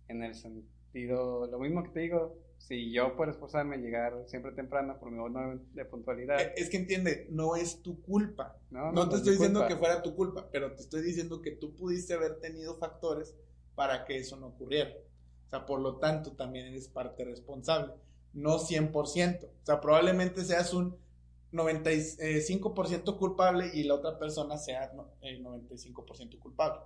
[0.08, 4.98] En el sentido, lo mismo que te digo, si yo por esforzarme llegar siempre temprano
[4.98, 8.58] por mi bono de puntualidad, Eh, Es que entiende, no es tu culpa.
[8.70, 9.74] no, No, te es estoy diciendo culpa.
[9.74, 13.34] que fuera tu culpa, pero te estoy diciendo que tú pudiste haber tenido factores
[13.74, 14.90] para que eso no ocurriera.
[15.46, 17.92] O sea, por lo tanto, también eres parte responsable.
[18.32, 19.46] No 100%.
[19.46, 20.96] O sea, probablemente seas un
[21.54, 24.92] 95% culpable y la otra persona sea
[25.22, 26.80] eh, 95% culpable.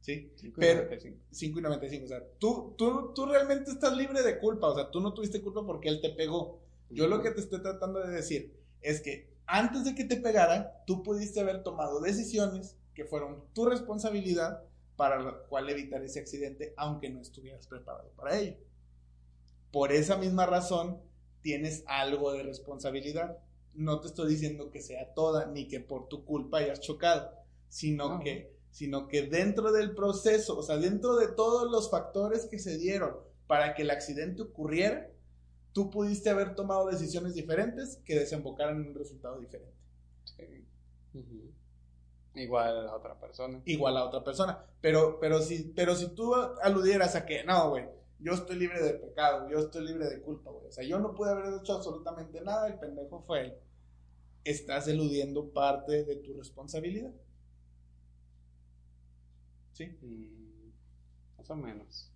[0.00, 0.32] ¿Sí?
[0.36, 1.18] Cinco y pero- noventa y cinco.
[1.30, 2.04] 5 y 95.
[2.04, 4.68] O sea, tú, tú, tú realmente estás libre de culpa.
[4.68, 6.60] O sea, tú no tuviste culpa porque él te pegó.
[6.88, 10.82] Yo lo que te estoy tratando de decir es que antes de que te pegara,
[10.86, 14.64] tú pudiste haber tomado decisiones que fueron tu responsabilidad
[14.96, 18.56] para la cual evitar ese accidente, aunque no estuvieras preparado para ello.
[19.70, 21.00] Por esa misma razón,
[21.42, 23.38] tienes algo de responsabilidad.
[23.74, 27.30] No te estoy diciendo que sea toda, ni que por tu culpa hayas chocado,
[27.68, 28.20] sino No.
[28.20, 32.78] que sino que dentro del proceso, o sea, dentro de todos los factores que se
[32.78, 33.16] dieron
[33.48, 35.10] para que el accidente ocurriera,
[35.72, 39.74] tú pudiste haber tomado decisiones diferentes que desembocaran en un resultado diferente.
[40.24, 40.66] Sí.
[42.34, 43.60] Igual a la otra persona.
[43.64, 44.64] Igual a otra persona.
[44.80, 47.86] Pero, pero, si, pero si tú aludieras a que, no, güey,
[48.20, 50.66] yo estoy libre de pecado, yo estoy libre de culpa, güey.
[50.66, 53.54] O sea, yo no pude haber hecho absolutamente nada, el pendejo fue él.
[54.44, 57.12] Estás eludiendo parte de tu responsabilidad.
[59.72, 59.86] ¿Sí?
[60.02, 62.12] Mm, Más o menos.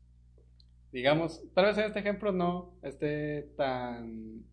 [0.92, 4.44] Digamos, tal vez en este ejemplo no esté tan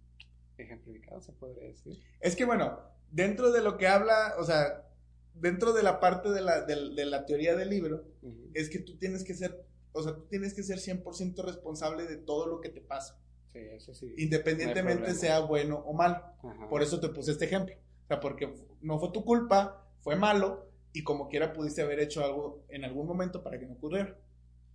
[0.58, 2.02] ejemplificado, se podría decir.
[2.20, 2.80] Es que bueno,
[3.12, 4.88] dentro de lo que habla, o sea,
[5.36, 8.06] dentro de la parte de la, de, de la teoría del libro,
[8.54, 12.18] es que tú tienes que ser, o sea, tú tienes que ser 100% responsable de
[12.18, 13.20] todo lo que te pasa,
[13.52, 14.14] Sí, eso sí.
[14.18, 16.24] independientemente sea bueno o malo.
[16.44, 16.70] Ajá.
[16.70, 17.76] Por eso te puse este ejemplo.
[17.76, 22.24] O sea, porque no fue tu culpa, fue malo, y como quiera pudiste haber hecho
[22.24, 24.18] algo en algún momento para que no ocurriera.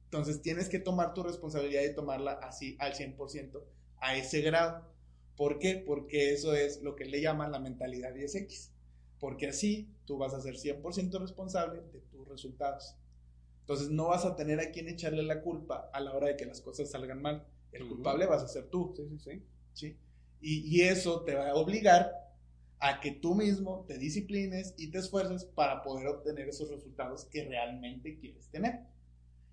[0.04, 3.62] Entonces tienes que tomar tu responsabilidad y tomarla así al 100%
[3.98, 4.86] a ese grado.
[5.36, 5.82] ¿Por qué?
[5.84, 8.70] Porque eso es lo que le llaman la mentalidad 10X.
[9.18, 12.96] Porque así tú vas a ser 100% responsable de tus resultados.
[13.66, 16.46] Entonces no vas a tener a quien echarle la culpa a la hora de que
[16.46, 17.44] las cosas salgan mal.
[17.72, 18.94] El culpable vas a ser tú.
[18.96, 19.42] Sí, sí, sí.
[19.72, 19.96] ¿sí?
[20.40, 22.12] Y, y eso te va a obligar
[22.78, 27.44] a que tú mismo te disciplines y te esfuerces para poder obtener esos resultados que
[27.44, 28.80] realmente quieres tener.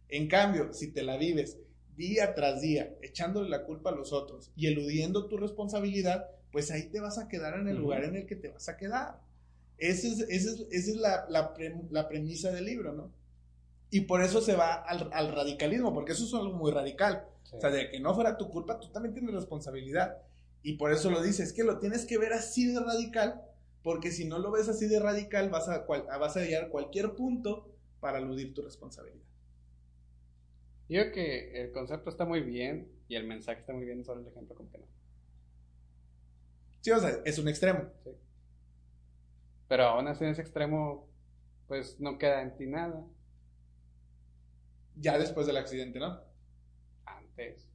[0.09, 1.57] En cambio, si te la vives
[1.95, 6.83] día tras día echándole la culpa a los otros y eludiendo tu responsabilidad, pues ahí
[6.89, 9.19] te vas a quedar en el lugar en el que te vas a quedar.
[9.77, 11.53] Esa es, esa es, esa es la, la,
[11.89, 13.11] la, premisa del libro, ¿no?
[13.93, 17.27] Y por eso se va al, al radicalismo, porque eso es algo muy radical.
[17.43, 17.57] Sí.
[17.57, 20.17] O sea, de que no fuera tu culpa, tú también tienes responsabilidad.
[20.63, 23.43] Y por eso lo dice, es que lo tienes que ver así de radical,
[23.83, 27.13] porque si no lo ves así de radical, vas a, vas a llegar a cualquier
[27.13, 27.69] punto
[27.99, 29.21] para eludir tu responsabilidad.
[30.89, 34.21] Yo creo que el concepto está muy bien y el mensaje está muy bien, solo
[34.21, 34.87] el ejemplo como que no.
[36.81, 37.91] Sí, o sea, es un extremo.
[38.03, 38.09] Sí.
[39.67, 41.07] Pero aún así en ese extremo,
[41.67, 43.05] pues no queda en ti nada.
[44.95, 46.21] Ya después del accidente, ¿no?
[47.05, 47.67] Antes.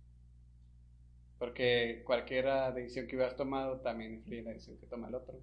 [1.38, 5.40] Porque cualquier decisión que hubieras tomado también influye en la decisión que toma el otro.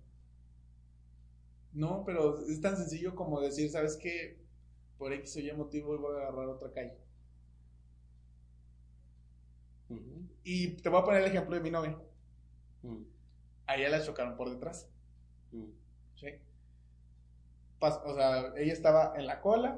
[1.73, 4.37] No, pero es tan sencillo como decir, ¿sabes qué?
[4.97, 6.97] Por X o Y motivo voy a agarrar otra calle.
[9.89, 10.29] Uh -huh.
[10.43, 11.97] Y te voy a poner el ejemplo de mi novia.
[12.83, 13.05] Uh -huh.
[13.67, 14.89] A ella la chocaron por detrás.
[15.51, 15.73] Uh -huh.
[16.15, 16.27] ¿Sí?
[17.79, 19.77] O sea, ella estaba en la cola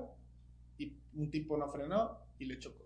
[1.18, 2.86] un tipo no frenó y le chocó.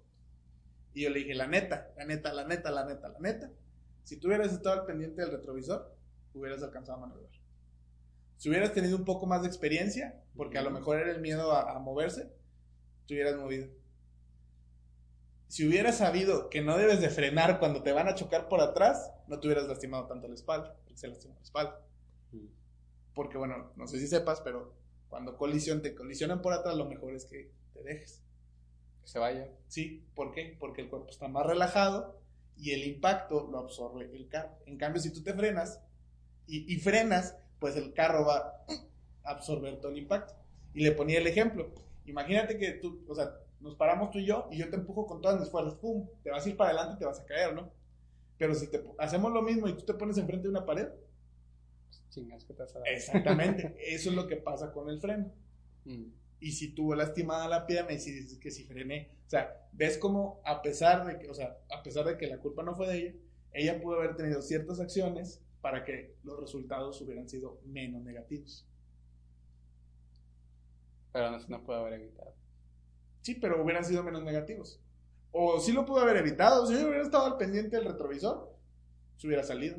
[0.94, 3.52] Y yo le dije, la neta, la neta, la neta, la neta, la neta.
[4.04, 5.96] Si tú hubieras estado al pendiente del retrovisor,
[6.34, 7.32] hubieras alcanzado a maniobrar.
[8.38, 11.52] Si hubieras tenido un poco más de experiencia, porque a lo mejor era el miedo
[11.52, 12.34] a, a moverse,
[13.08, 13.68] te hubieras movido.
[15.48, 19.12] Si hubieras sabido que no debes de frenar cuando te van a chocar por atrás,
[19.28, 21.86] no te hubieras lastimado tanto la espalda, porque se lastimó la espalda.
[23.14, 24.74] Porque bueno, no sé si sepas, pero
[25.10, 27.52] cuando colisión te colisionan por atrás, lo mejor es que
[27.82, 28.22] te dejes.
[29.02, 29.50] Que se vaya.
[29.68, 30.56] Sí, ¿por qué?
[30.60, 32.20] Porque el cuerpo está más relajado
[32.58, 34.58] y el impacto lo absorbe el carro.
[34.66, 35.82] En cambio, si tú te frenas
[36.48, 38.64] y, y frenas, pues el carro va
[39.24, 40.34] a absorber todo el impacto.
[40.74, 41.72] Y le ponía el ejemplo.
[42.06, 45.22] Imagínate que tú, o sea, nos paramos tú y yo y yo te empujo con
[45.22, 46.08] todas mis fuerzas, ¡pum!
[46.24, 47.72] Te vas a ir para adelante y te vas a caer, ¿no?
[48.38, 50.88] Pero si te, hacemos lo mismo y tú te pones enfrente de una pared,
[52.10, 52.88] chingas que te vas a dar.
[52.88, 55.32] Exactamente, eso es lo que pasa con el freno.
[55.86, 56.06] Mm.
[56.42, 59.98] Y si tuvo lastimada la pierna y si dices que si frené, o sea, ves
[59.98, 62.88] como a pesar de que, o sea, a pesar de que la culpa no fue
[62.88, 63.16] de ella,
[63.54, 68.68] ella pudo haber tenido ciertas acciones para que los resultados hubieran sido menos negativos.
[71.14, 72.34] Pero no se no puede haber evitado.
[73.22, 74.82] Sí, pero hubieran sido menos negativos.
[75.32, 78.52] O sí lo pudo haber evitado, si hubiera estado al pendiente del retrovisor,
[79.18, 79.78] se hubiera salido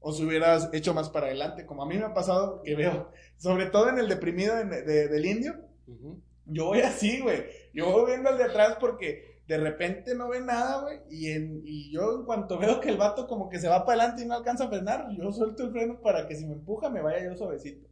[0.00, 3.10] o si hubieras hecho más para adelante, como a mí me ha pasado que veo,
[3.36, 5.56] sobre todo en el deprimido de, de, del indio,
[5.88, 6.22] uh -huh.
[6.46, 10.40] yo voy así, güey, yo voy viendo al de atrás porque de repente no ve
[10.40, 13.68] nada, güey, y, en, y yo en cuanto veo que el vato como que se
[13.68, 16.46] va para adelante y no alcanza a frenar, yo suelto el freno para que si
[16.46, 17.88] me empuja me vaya yo suavecito.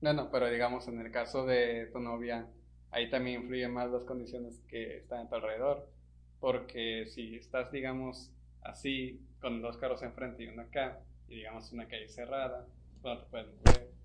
[0.00, 2.46] No, no, pero digamos en el caso de tu novia,
[2.90, 5.88] ahí también influyen más las condiciones que están a tu alrededor,
[6.38, 8.30] porque si estás, digamos,
[8.62, 12.66] así con dos carros enfrente y uno acá, y digamos una calle cerrada,
[13.02, 13.99] pues no te puedes mover.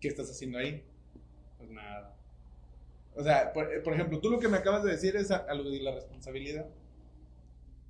[0.00, 0.84] ¿Qué estás haciendo ahí?
[1.56, 2.16] Pues nada.
[3.14, 5.92] O sea, por, por, ejemplo, tú lo que me acabas de decir es aludir la
[5.92, 6.66] responsabilidad.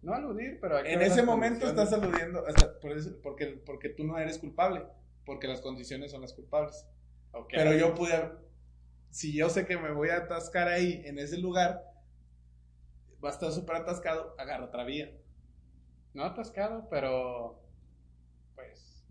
[0.00, 4.04] No aludir, pero en ese momento estás aludiendo, o sea, por eso, porque, porque tú
[4.04, 4.86] no eres culpable,
[5.26, 6.86] porque las condiciones son las culpables.
[7.32, 7.58] Okay.
[7.58, 8.30] Pero yo pude,
[9.10, 11.84] si yo sé que me voy a atascar ahí, en ese lugar,
[13.22, 15.12] va a estar súper atascado, agarra otra vía.
[16.14, 17.60] No atascado, pero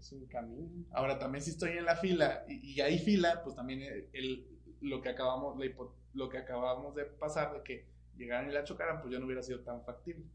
[0.08, 0.70] es un camino.
[0.92, 4.48] Ahora también si estoy en la fila y, y hay fila, pues también el, el,
[4.82, 5.66] lo que acabamos la,
[6.14, 7.86] lo que acabamos de pasar de que
[8.18, 10.26] llegaran y la chocaran, pues ya no hubiera sido tan factible.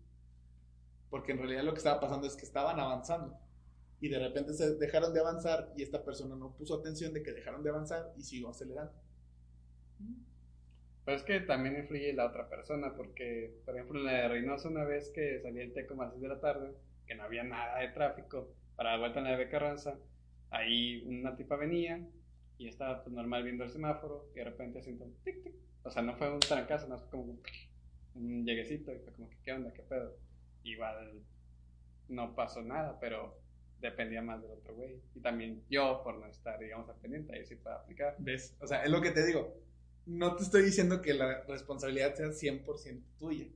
[1.11, 3.39] Porque en realidad lo que estaba pasando es que estaban avanzando
[4.01, 7.33] y de repente se dejaron de avanzar y esta persona no puso atención de que
[7.33, 8.93] dejaron de avanzar y siguió acelerando.
[11.05, 14.69] Pero es que también influye la otra persona, porque, por ejemplo, en la de Reynosa,
[14.69, 16.75] una vez que salí el Teco 6 de la tarde,
[17.07, 19.99] que no había nada de tráfico, para la vuelta en la de Carranza,
[20.51, 22.07] ahí una tipa venía
[22.59, 25.55] y estaba pues, normal viendo el semáforo, y de repente siento un tic tic.
[25.83, 27.39] O sea, no fue un trancazo, no fue como
[28.15, 29.73] un, lleguecito, y fue como que, ¿qué onda?
[29.73, 30.17] ¿Qué pedo?
[30.63, 31.23] Igual
[32.09, 33.41] no pasó nada, pero
[33.81, 35.01] dependía más del otro güey.
[35.15, 38.15] Y también yo, por no estar, digamos, al pendiente, ahí sí puedo aplicar.
[38.19, 38.57] ¿Ves?
[38.61, 39.63] O sea, es lo que te digo
[40.07, 43.47] no te estoy diciendo que la responsabilidad sea 100% tuya,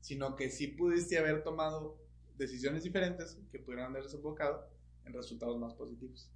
[0.00, 1.98] sino que sí pudiste haber tomado
[2.38, 4.68] decisiones diferentes que pudieran haber desembocado
[5.04, 6.30] en resultados más positivos.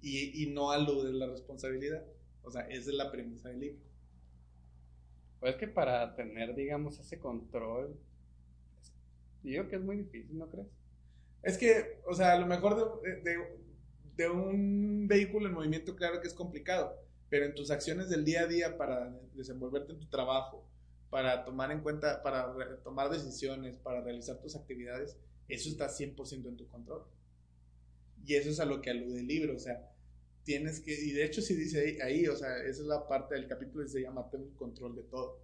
[0.00, 2.04] Y, y no aludes la responsabilidad.
[2.42, 3.82] O sea, esa es la premisa del libro.
[5.40, 7.96] Pues que para tener, digamos, ese control,
[9.42, 10.66] Digo que es muy difícil, ¿no crees?
[11.42, 13.38] Es que, o sea, a lo mejor de, de,
[14.16, 16.96] de un vehículo en movimiento, claro que es complicado,
[17.28, 20.66] pero en tus acciones del día a día para desenvolverte en tu trabajo,
[21.10, 25.16] para tomar en cuenta, para tomar decisiones, para realizar tus actividades,
[25.48, 27.04] eso está 100% en tu control.
[28.24, 29.90] Y eso es a lo que alude el libro, o sea,
[30.44, 33.48] tienes que, y de hecho sí dice ahí, o sea, esa es la parte del
[33.48, 35.40] capítulo que se llama tener control de todo.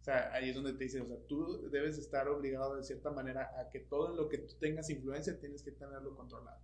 [0.00, 3.10] O sea, ahí es donde te dice, o sea, tú debes estar obligado de cierta
[3.10, 6.58] manera a que todo lo que tú tengas influencia tienes que tenerlo controlado.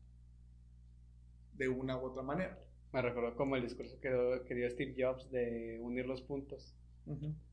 [1.53, 2.59] De una u otra manera.
[2.93, 6.75] Me recordó como el discurso que dio Steve Jobs de unir los puntos.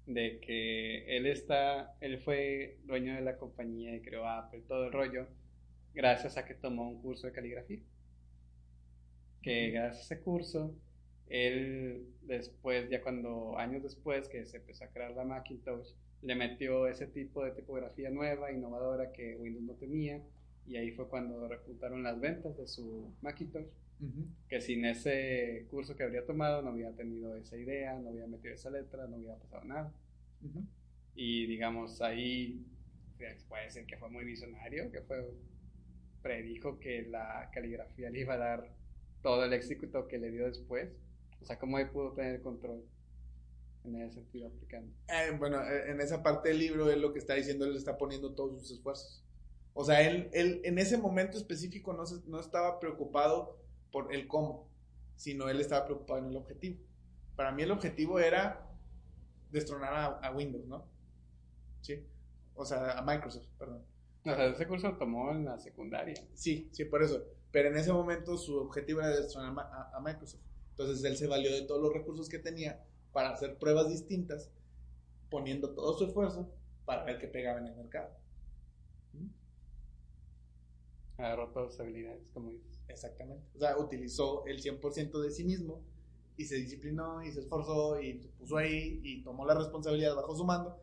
[0.05, 4.91] De que él está, él fue dueño de la compañía y creó Apple, todo el
[4.91, 5.27] rollo,
[5.93, 7.79] gracias a que tomó un curso de caligrafía.
[9.41, 10.75] Que gracias a ese curso
[11.27, 15.89] él después, ya cuando años después que se empezó a crear la Macintosh,
[16.21, 20.21] le metió ese tipo de tipografía nueva, innovadora que Windows no tenía,
[20.65, 23.67] y ahí fue cuando repuntaron las ventas de su Macintosh,
[24.49, 28.53] que sin ese curso que habría tomado no había tenido esa idea, no había metido
[28.53, 29.93] esa letra, no hubiera pasado nada.
[31.15, 32.65] Y digamos, ahí
[33.17, 35.23] pues, puede ser que fue muy visionario, que fue
[36.21, 38.69] predijo que la caligrafía le iba a dar
[39.21, 40.89] todo el éxito que le dio después
[41.43, 42.85] o sea, ¿cómo él pudo tener control
[43.83, 44.93] en ese sentido aplicando?
[45.09, 47.97] Eh, bueno, eh, en esa parte del libro él lo que está diciendo, él está
[47.97, 49.22] poniendo todos sus esfuerzos.
[49.73, 53.57] O sea, él, él en ese momento específico no, no estaba preocupado
[53.91, 54.69] por el cómo,
[55.15, 56.79] sino él estaba preocupado en el objetivo.
[57.35, 58.69] Para mí el objetivo era
[59.51, 60.85] destronar a, Windows, ¿no?
[61.81, 62.05] Sí.
[62.55, 63.83] O sea, a Microsoft, perdón.
[64.21, 66.15] O sea, ese curso lo tomó en la secundaria.
[66.33, 67.23] Sí, sí, por eso.
[67.51, 70.41] Pero en ese momento su objetivo era destronar a Microsoft.
[70.71, 74.49] Entonces él se valió de todos los recursos que tenía para hacer pruebas distintas,
[75.29, 76.51] poniendo todo su esfuerzo
[76.85, 78.09] para ver qué pegaba en el mercado.
[81.23, 82.79] Agarró todas sus habilidades, como dices.
[82.87, 83.45] Exactamente.
[83.55, 85.81] O sea, utilizó el 100% de sí mismo
[86.35, 90.35] y se disciplinó y se esforzó y se puso ahí y tomó la responsabilidad bajo
[90.35, 90.81] su mando.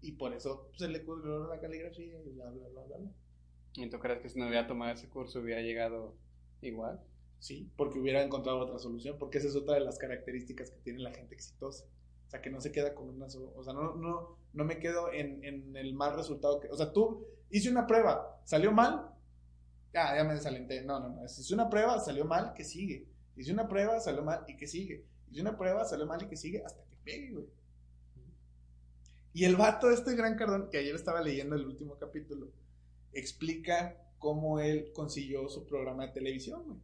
[0.00, 3.12] Y por eso se le cubrió la caligrafía y bla, bla, bla, bla.
[3.74, 6.16] ¿Y tú crees que si no hubiera tomado ese curso hubiera llegado
[6.60, 7.00] igual?
[7.38, 11.00] Sí, porque hubiera encontrado otra solución, porque esa es otra de las características que tiene
[11.00, 11.84] la gente exitosa.
[12.26, 13.50] O sea, que no se queda con una sola.
[13.56, 16.60] O sea, no, no, no me quedo en, en el mal resultado.
[16.60, 19.11] Que, o sea, tú hice una prueba, salió mal,
[19.92, 20.82] ya, ya me desalenté.
[20.82, 21.24] No, no, no.
[21.24, 23.06] Hice una prueba, salió mal, que sigue.
[23.36, 25.04] Hice una prueba, salió mal y que sigue.
[25.30, 27.46] Hice una prueba, salió mal y que sigue hasta que pegue, güey.
[29.34, 32.50] Y el vato de este gran cardón, que ayer estaba leyendo el último capítulo,
[33.12, 36.78] explica cómo él consiguió su programa de televisión, güey.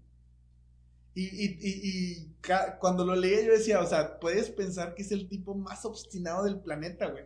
[1.15, 2.37] Y, y, y,
[2.79, 6.45] cuando lo leía yo decía, o sea, puedes pensar que es el tipo más obstinado
[6.45, 7.25] del planeta, güey.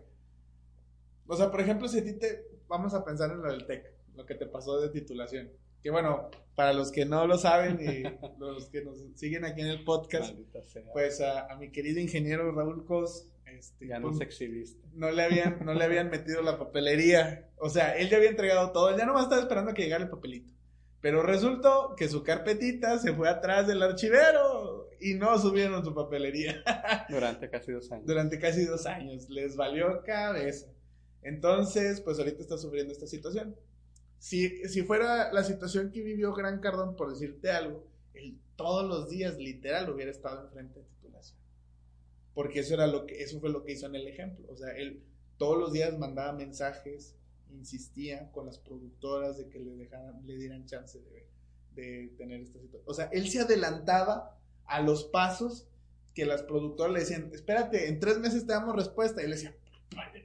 [1.26, 2.46] O sea, por ejemplo, si a ti te...
[2.68, 5.50] Vamos a pensar en lo del TEC, lo que te pasó de titulación.
[5.82, 8.02] Que bueno, para los que no lo saben y
[8.38, 10.34] los que nos siguen aquí en el podcast,
[10.92, 14.86] pues a, mi querido ingeniero Raúl Cos, este, ya pues, nos exhibiste.
[14.94, 17.50] No le, habían, no le habían metido la papelería.
[17.56, 20.04] O sea, él ya había entregado todo, él ya nomás estaba esperando a que llegara
[20.04, 20.52] el papelito.
[21.00, 26.62] Pero resultó que su carpetita se fue atrás del archivero y no subieron su papelería.
[27.08, 28.06] Durante casi dos años.
[28.06, 29.28] Durante casi dos años.
[29.28, 30.68] Les valió cabeza.
[31.22, 33.56] Entonces, pues ahorita está sufriendo esta situación.
[34.22, 39.10] Si, si fuera la situación que vivió Gran Cardón, por decirte algo, él todos los
[39.10, 41.36] días literal hubiera estado enfrente de titulación.
[42.32, 44.46] Porque eso, era lo que, eso fue lo que hizo en el ejemplo.
[44.48, 45.02] O sea, él
[45.38, 47.16] todos los días mandaba mensajes
[47.50, 51.26] insistía con las productoras de que le dejaran, le dieran chance de,
[51.74, 52.84] de tener esta situación.
[52.86, 55.66] O sea, él se adelantaba a los pasos
[56.14, 59.20] que las productoras le decían, espérate, en tres meses te damos respuesta.
[59.20, 59.52] Y él decía,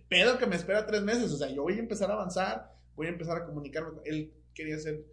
[0.08, 1.32] pedo que me espera tres meses.
[1.32, 4.02] O sea, yo voy a empezar a avanzar, voy a empezar a comunicarme.
[4.04, 5.06] Él quería ser,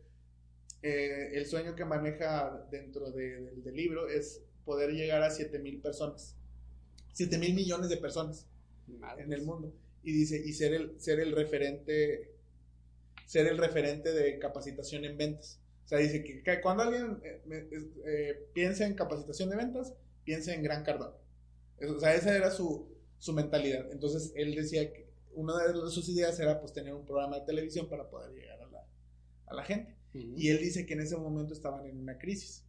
[0.83, 6.35] eh, el sueño que maneja dentro del libro es poder llegar a 7 mil personas.
[7.13, 8.49] 7 mil millones de personas
[9.19, 9.73] en el mundo
[10.03, 12.33] y dice, y ser el, ser el referente,
[13.27, 15.61] ser el referente de capacitación en ventas.
[15.85, 17.69] O sea, dice que, cuando alguien eh,
[18.07, 21.13] eh, piensa en capacitación de ventas, piensa en Gran Cardón.
[21.89, 23.91] O sea, esa era su, su mentalidad.
[23.93, 25.04] Entonces, él decía que
[25.35, 28.67] una de sus ideas era pues tener un programa de televisión para poder llegar a
[28.69, 28.87] la,
[29.47, 29.97] a la gente.
[30.13, 32.65] Y él dice que en ese momento estaban en una crisis.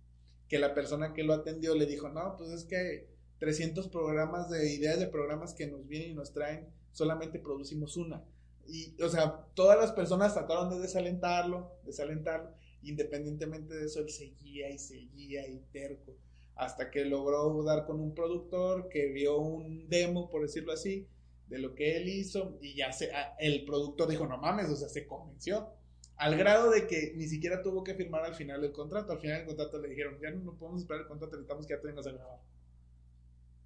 [0.47, 3.07] Que la persona que lo atendió le dijo, no, pues es que
[3.39, 8.24] 300 programas de ideas de programas que nos vienen y nos traen solamente producimos una.
[8.68, 12.51] Y, o sea, todas las personas trataron de desalentarlo, desalentarlo,
[12.82, 16.16] independientemente de eso, él seguía y seguía y terco,
[16.55, 21.07] hasta que logró dar con un productor que vio un demo, por decirlo así,
[21.47, 24.75] de lo que él hizo y ya se, ah, el productor dijo, no mames, o
[24.75, 25.69] sea, se convenció.
[26.17, 29.11] Al grado de que ni siquiera tuvo que firmar al final del contrato.
[29.11, 31.81] Al final del contrato le dijeron, ya no podemos esperar el contrato, necesitamos que ya
[31.81, 32.39] te vengas a grabar.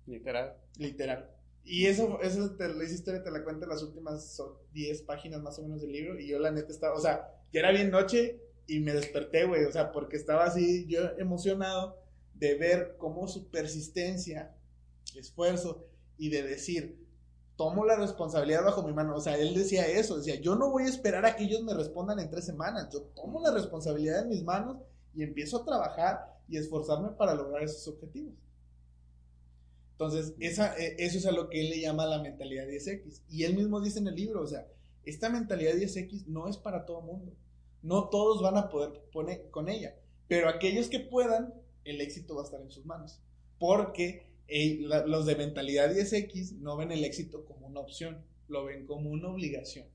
[0.07, 0.57] Literal.
[0.77, 1.29] Literal.
[1.63, 4.41] Y eso, eso te, esa historia te la cuento en las últimas
[4.73, 6.19] 10 páginas más o menos del libro.
[6.19, 9.65] Y yo la neta estaba, o sea, ya era bien noche y me desperté, güey.
[9.65, 12.01] O sea, porque estaba así, yo emocionado
[12.33, 14.55] de ver cómo su persistencia,
[15.15, 16.97] esfuerzo y de decir,
[17.59, 19.17] tomo la responsabilidad bajo mi mano.
[19.17, 21.73] O sea, él decía eso, decía, yo no voy a esperar a que ellos me
[21.73, 22.87] respondan en tres semanas.
[22.89, 24.77] Yo tomo la responsabilidad en mis manos
[25.13, 28.33] y empiezo a trabajar y esforzarme para lograr esos objetivos.
[29.91, 30.47] Entonces, e,
[30.99, 33.23] eso es a lo que él le llama la mentalidad 10X.
[33.27, 34.65] Y él mismo dice en el libro, o sea,
[35.03, 37.33] esta mentalidad 10X no es para todo mundo.
[37.81, 39.97] No todos van a poder poner con ella.
[40.29, 41.53] Pero aquellos que puedan,
[41.83, 43.19] el éxito va a estar en sus manos.
[43.59, 44.28] Porque
[45.07, 49.29] los de mentalidad 10X no ven el éxito como una opción, lo ven como una
[49.29, 49.87] obligación.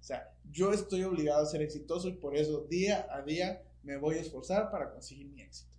[0.00, 3.96] O sea, yo estoy obligado a ser exitoso y por eso día a día me
[3.96, 5.72] voy a esforzar para conseguir mi éxito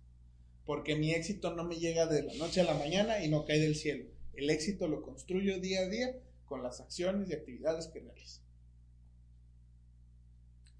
[0.64, 3.58] porque mi éxito no me llega de la noche a la mañana y no cae
[3.58, 4.06] del cielo.
[4.32, 6.16] El éxito lo construyo día a día
[6.46, 8.40] con las acciones y actividades que realizo.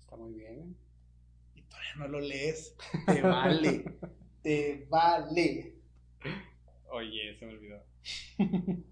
[0.00, 0.76] Está muy bien.
[1.54, 2.74] Y todavía no lo lees.
[3.06, 3.84] Te vale.
[4.42, 5.74] Te vale.
[6.94, 7.82] Oye, se me olvidó.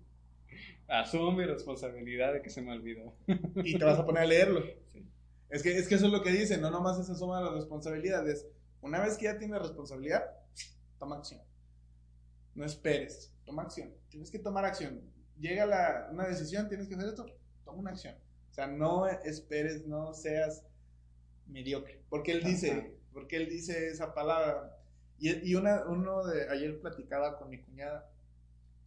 [0.88, 3.14] Asumo mi responsabilidad de que se me olvidó.
[3.62, 4.64] y te vas a poner a leerlo.
[4.92, 5.06] Sí.
[5.48, 8.48] Es que, es que eso es lo que dice, no nomás es asuma las responsabilidades.
[8.80, 10.24] Una vez que ya tienes responsabilidad,
[10.98, 11.40] toma acción.
[12.56, 13.94] No esperes, toma acción.
[14.08, 15.00] Tienes que tomar acción.
[15.38, 17.24] Llega la, una decisión, tienes que hacer esto,
[17.64, 18.16] toma una acción.
[18.50, 20.64] O sea, no esperes, no seas
[21.46, 22.02] mediocre.
[22.08, 24.76] Porque él dice, porque él dice esa palabra.
[25.22, 28.10] Y, y una, uno de ayer platicaba con mi cuñada,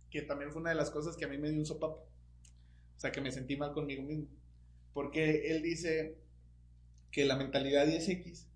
[0.09, 2.09] que también fue una de las cosas que a mí me dio un sopapo.
[2.97, 4.27] O sea, que me sentí mal conmigo mismo.
[4.93, 6.17] Porque él dice
[7.09, 8.47] que la mentalidad 10X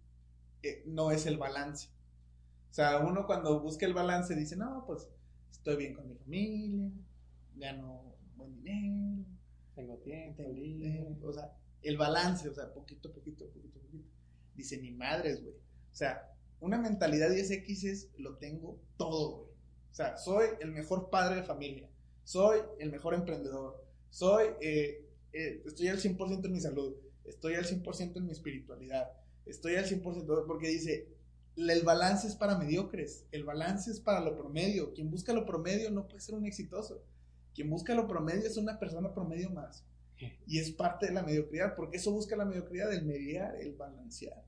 [0.62, 1.88] eh, no es el balance.
[2.70, 5.08] O sea, uno cuando busca el balance dice, no, pues
[5.50, 6.92] estoy bien con mi familia,
[7.56, 9.26] gano buen dinero,
[9.74, 10.44] tengo tiempo,
[11.24, 14.10] o sea, el balance, o sea, poquito, poquito, poquito, poquito.
[14.54, 15.56] Dice, ni madres, güey.
[15.56, 16.30] O sea,
[16.62, 19.50] una mentalidad 10X es, lo tengo todo, güey.
[19.92, 21.90] O sea, soy el mejor padre de familia,
[22.24, 26.96] soy el mejor emprendedor, soy, eh, eh, estoy al 100% en mi salud,
[27.26, 29.12] estoy al 100% en mi espiritualidad,
[29.46, 31.08] estoy al 100% porque dice,
[31.68, 34.94] el balance es para mediocres, el balance es para lo promedio.
[34.94, 37.04] Quien busca lo promedio no puede ser un exitoso.
[37.54, 39.84] Quien busca lo promedio es una persona promedio más.
[40.48, 44.44] Y es parte de la mediocridad, porque eso busca la mediocridad, el mediar, el balancear.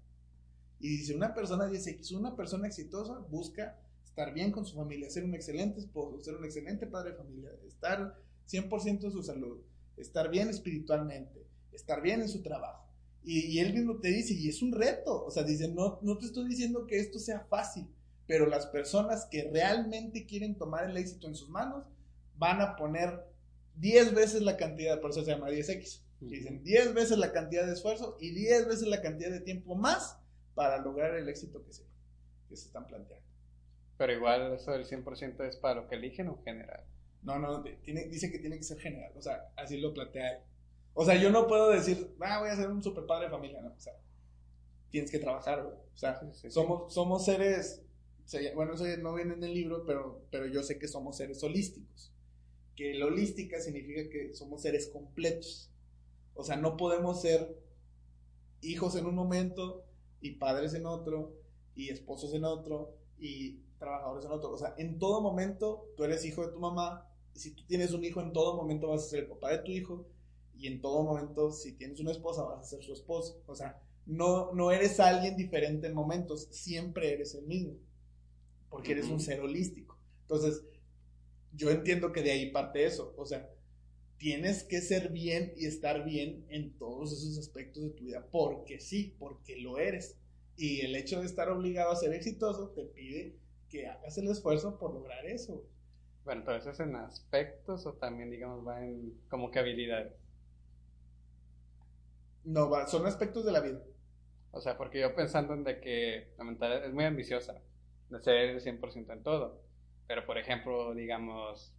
[0.81, 5.11] Y dice, una persona dice que una persona exitosa busca estar bien con su familia,
[5.11, 8.17] ser un excelente esposo, ser un excelente padre de familia, estar
[8.49, 9.61] 100% en su salud,
[9.95, 12.87] estar bien espiritualmente, estar bien en su trabajo.
[13.23, 16.25] Y, él mismo te dice, y es un reto, o sea, dice, no, no te
[16.25, 17.87] estoy diciendo que esto sea fácil,
[18.25, 21.85] pero las personas que realmente quieren tomar el éxito en sus manos
[22.37, 23.23] van a poner
[23.75, 26.01] 10 veces la cantidad, por eso se llama 10X.
[26.21, 30.20] Dicen 10 veces la cantidad de esfuerzo y 10 veces la cantidad de tiempo más
[30.55, 31.83] para lograr el éxito que se,
[32.49, 33.25] que se están planteando.
[33.97, 36.83] Pero igual eso del 100% es para lo que eligen o general.
[37.23, 40.43] No, no, tiene, dice que tiene que ser general, o sea, así lo plantea él.
[40.93, 43.61] O sea, yo no puedo decir, ah, voy a ser un super padre de familia,
[43.61, 43.69] ¿no?
[43.69, 43.93] O sea,
[44.89, 45.75] tienes que trabajar, güey.
[45.75, 47.83] O sea, somos, somos seres,
[48.55, 52.13] bueno, eso no viene en el libro, pero, pero yo sé que somos seres holísticos.
[52.75, 55.69] Que la holística significa que somos seres completos.
[56.33, 57.55] O sea, no podemos ser
[58.61, 59.85] hijos en un momento
[60.21, 61.33] y padres en otro
[61.75, 64.51] y esposos en otro y trabajadores en otro.
[64.51, 67.07] O sea, en todo momento tú eres hijo de tu mamá.
[67.33, 69.59] Y si tú tienes un hijo, en todo momento vas a ser el papá de
[69.59, 70.05] tu hijo
[70.61, 73.41] y en todo momento, si tienes una esposa, vas a ser su esposo.
[73.47, 77.73] O sea, no, no eres alguien diferente en momentos, siempre eres el mismo,
[78.69, 79.97] porque eres un ser holístico.
[80.21, 80.63] Entonces,
[81.53, 83.13] yo entiendo que de ahí parte eso.
[83.17, 83.49] O sea,
[84.21, 88.79] tienes que ser bien y estar bien en todos esos aspectos de tu vida, porque
[88.79, 90.15] sí, porque lo eres.
[90.55, 93.35] Y el hecho de estar obligado a ser exitoso te pide
[93.67, 95.65] que hagas el esfuerzo por lograr eso.
[96.23, 100.13] Bueno, pero eso es en aspectos o también, digamos, va en como que habilidades.
[102.43, 103.81] No, va, son aspectos de la vida.
[104.51, 107.59] O sea, porque yo pensando en de que la mentalidad es muy ambiciosa,
[108.09, 109.63] de ser el 100% en todo.
[110.05, 111.73] Pero, por ejemplo, digamos,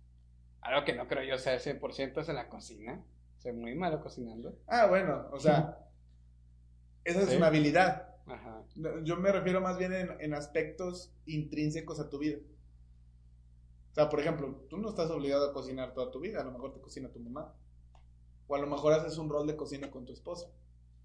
[0.62, 3.04] algo que no creo yo sea el 100% es en la cocina.
[3.38, 4.56] Soy muy malo cocinando.
[4.66, 5.78] Ah, bueno, o sea,
[7.04, 8.14] esa es una habilidad.
[8.26, 8.62] Ajá.
[9.02, 12.38] Yo me refiero más bien en, en aspectos intrínsecos a tu vida.
[13.90, 16.52] O sea, por ejemplo, tú no estás obligado a cocinar toda tu vida, a lo
[16.52, 17.52] mejor te cocina tu mamá.
[18.46, 20.46] O a lo mejor haces un rol de cocina con tu esposa.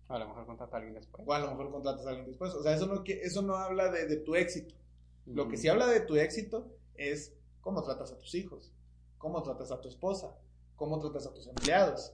[0.08, 1.24] O a lo mejor contratas a alguien después.
[1.28, 2.54] O a lo mejor contratas a alguien después.
[2.54, 4.76] O sea, eso no, eso no habla de, de tu éxito.
[5.26, 8.72] Lo que sí habla de tu éxito es cómo tratas a tus hijos,
[9.18, 10.36] cómo tratas a tu esposa,
[10.76, 12.14] cómo tratas a tus empleados.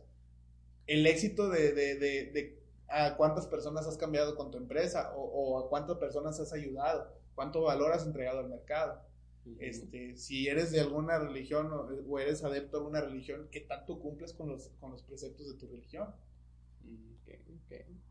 [0.88, 5.70] El éxito de, de, de, a cuántas personas has cambiado con tu empresa o, a
[5.70, 9.02] cuántas personas has ayudado, cuánto valor has entregado al mercado.
[9.60, 14.34] este, si eres de alguna religión o, eres adepto a una religión, ¿qué tanto cumples
[14.34, 16.14] con los, con los preceptos de tu religión?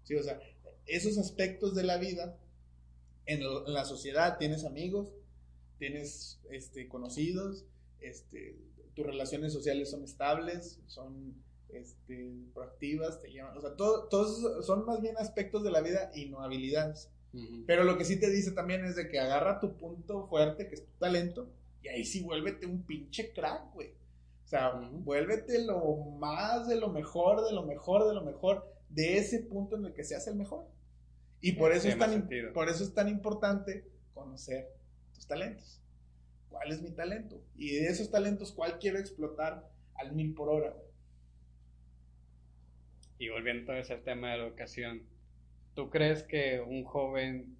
[0.04, 0.40] Sí, o sea,
[0.86, 2.36] esos aspectos de la vida
[3.26, 3.40] en,
[3.72, 5.08] la sociedad, tienes amigos,
[5.78, 7.64] tienes este, conocidos,
[8.00, 8.58] este,
[8.94, 11.34] tus relaciones sociales son estables, son
[11.70, 16.26] este, proactivas, te llaman, o sea, todos son más bien aspectos de la vida y
[16.26, 17.10] no habilidades.
[17.66, 20.74] Pero lo que sí te dice también es de que agarra tu punto fuerte, que
[20.74, 21.48] es tu talento,
[21.82, 23.94] y ahí sí vuélvete un pinche crack, güey.
[24.44, 29.16] O sea, vuélvete lo más de lo mejor, de lo mejor, de lo mejor, de
[29.16, 30.66] ese punto en el que seas el mejor.
[31.40, 34.70] Y por eso, es tan, por eso es tan importante conocer
[35.14, 35.81] tus talentos.
[36.52, 37.42] ¿Cuál es mi talento?
[37.56, 40.76] Y de esos talentos, ¿cuál quiero explotar al mil por hora?
[43.18, 45.02] Y volviendo a ese tema de la educación,
[45.74, 47.56] ¿tú crees que un joven,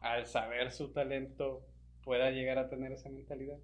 [0.00, 1.66] al saber su talento,
[2.02, 3.58] pueda llegar a tener esa mentalidad?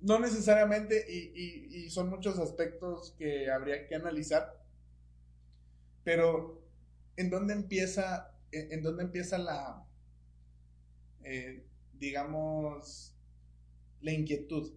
[0.00, 4.60] No necesariamente, y, y son muchos aspectos que habría que analizar,
[6.02, 6.60] pero
[7.16, 9.84] ¿en dónde empieza en, dónde empieza la,
[11.24, 11.64] eh,
[11.94, 13.16] digamos,
[14.02, 14.72] la inquietud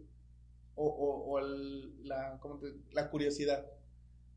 [0.76, 1.39] o,
[2.03, 2.39] la,
[2.91, 3.65] la curiosidad.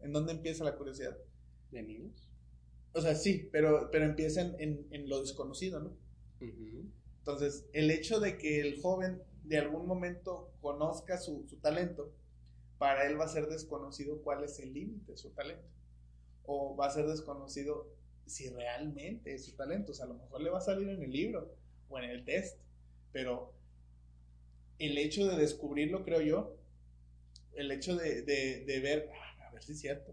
[0.01, 1.17] ¿En dónde empieza la curiosidad?
[1.71, 2.29] ¿De niños?
[2.95, 5.97] O sea, sí, pero, pero empieza en, lo desconocido, ¿no?
[6.41, 12.13] Entonces, el hecho de que el joven de algún momento conozca su, su, talento,
[12.79, 15.69] para él va a ser desconocido cuál es el límite de su talento.
[16.45, 17.89] O va a ser desconocido
[18.25, 19.93] si realmente es su talento.
[19.93, 21.55] O sea, a lo mejor le va a salir en el libro
[21.89, 22.59] o en el test,
[23.13, 23.53] pero
[24.79, 26.57] el hecho de descubrirlo, creo yo,
[27.55, 30.13] el hecho de, de, ver, ah, a ver si es cierto,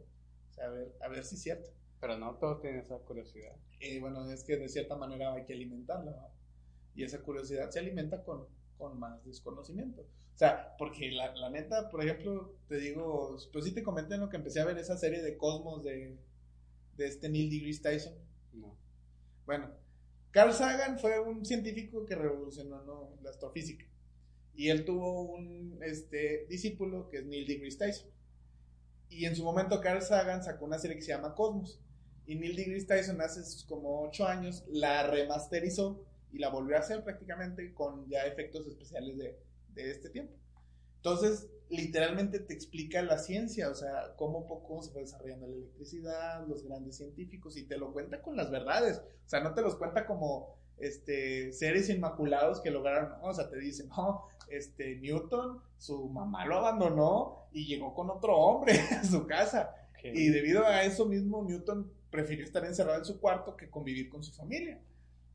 [0.49, 1.69] o sea, a ver, a ver si es cierto.
[1.99, 3.55] Pero no todos tienen esa curiosidad.
[3.79, 6.31] Eh, bueno, es que de cierta manera hay que alimentarla,
[6.93, 8.47] Y esa curiosidad se alimenta con,
[8.77, 10.01] con más desconocimiento.
[10.01, 14.21] O sea, porque la, la, neta, por ejemplo, te digo, pues sí te comenté en
[14.21, 16.17] lo que empecé a ver esa serie de Cosmos de,
[16.97, 18.13] de este Neil deGrasse Tyson?
[18.53, 18.77] No.
[19.45, 19.71] Bueno,
[20.31, 23.85] Carl Sagan fue un científico que revolucionó la astrofísica.
[24.55, 28.09] Y él tuvo un este, discípulo que es Neil deGrasse Tyson.
[29.09, 31.79] Y en su momento Carl Sagan sacó una serie que se llama Cosmos.
[32.25, 37.03] Y Neil deGrasse Tyson hace como 8 años la remasterizó y la volvió a hacer
[37.03, 39.37] prácticamente con ya efectos especiales de,
[39.73, 40.33] de este tiempo.
[40.97, 46.47] Entonces, literalmente te explica la ciencia, o sea, cómo poco se fue desarrollando la electricidad,
[46.47, 49.75] los grandes científicos, y te lo cuenta con las verdades, o sea, no te los
[49.75, 56.09] cuenta como este, seres inmaculados que lograron, o sea, te dicen, no, este, Newton, su
[56.09, 61.05] mamá lo abandonó y llegó con otro hombre a su casa, y debido a eso
[61.05, 64.79] mismo, Newton prefirió estar encerrado en su cuarto que convivir con su familia,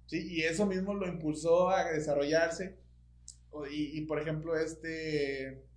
[0.07, 0.27] ¿sí?
[0.33, 2.77] Y eso mismo lo impulsó a desarrollarse,
[3.71, 5.71] y, y por ejemplo, este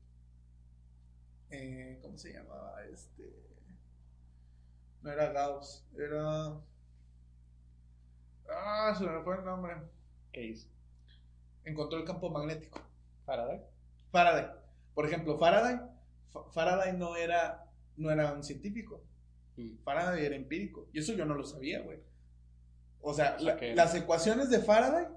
[1.54, 2.84] eh, ¿cómo se llamaba?
[2.92, 3.32] Este,
[5.04, 6.60] no era Gauss, era...
[8.50, 9.76] Ah, se me fue el nombre.
[10.32, 10.68] ¿Qué hizo?
[11.64, 12.82] Encontró el campo magnético.
[13.26, 13.62] Faraday.
[14.12, 14.46] Faraday.
[14.94, 15.80] Por ejemplo, Faraday,
[16.54, 17.66] Faraday no era,
[17.98, 19.04] no era un científico.
[19.58, 19.78] Mm.
[19.84, 20.88] Faraday era empírico.
[20.94, 22.00] Y eso yo no lo sabía, güey.
[23.02, 25.08] O sea, las ecuaciones de Faraday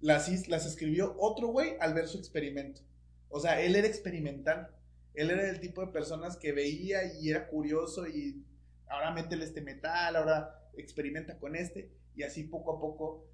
[0.00, 2.82] las, las escribió otro güey al ver su experimento.
[3.28, 4.74] O sea, él era experimental.
[5.14, 8.44] Él era el tipo de personas que veía y era curioso y
[8.88, 13.29] ahora métele este metal, ahora experimenta con este y así poco a poco,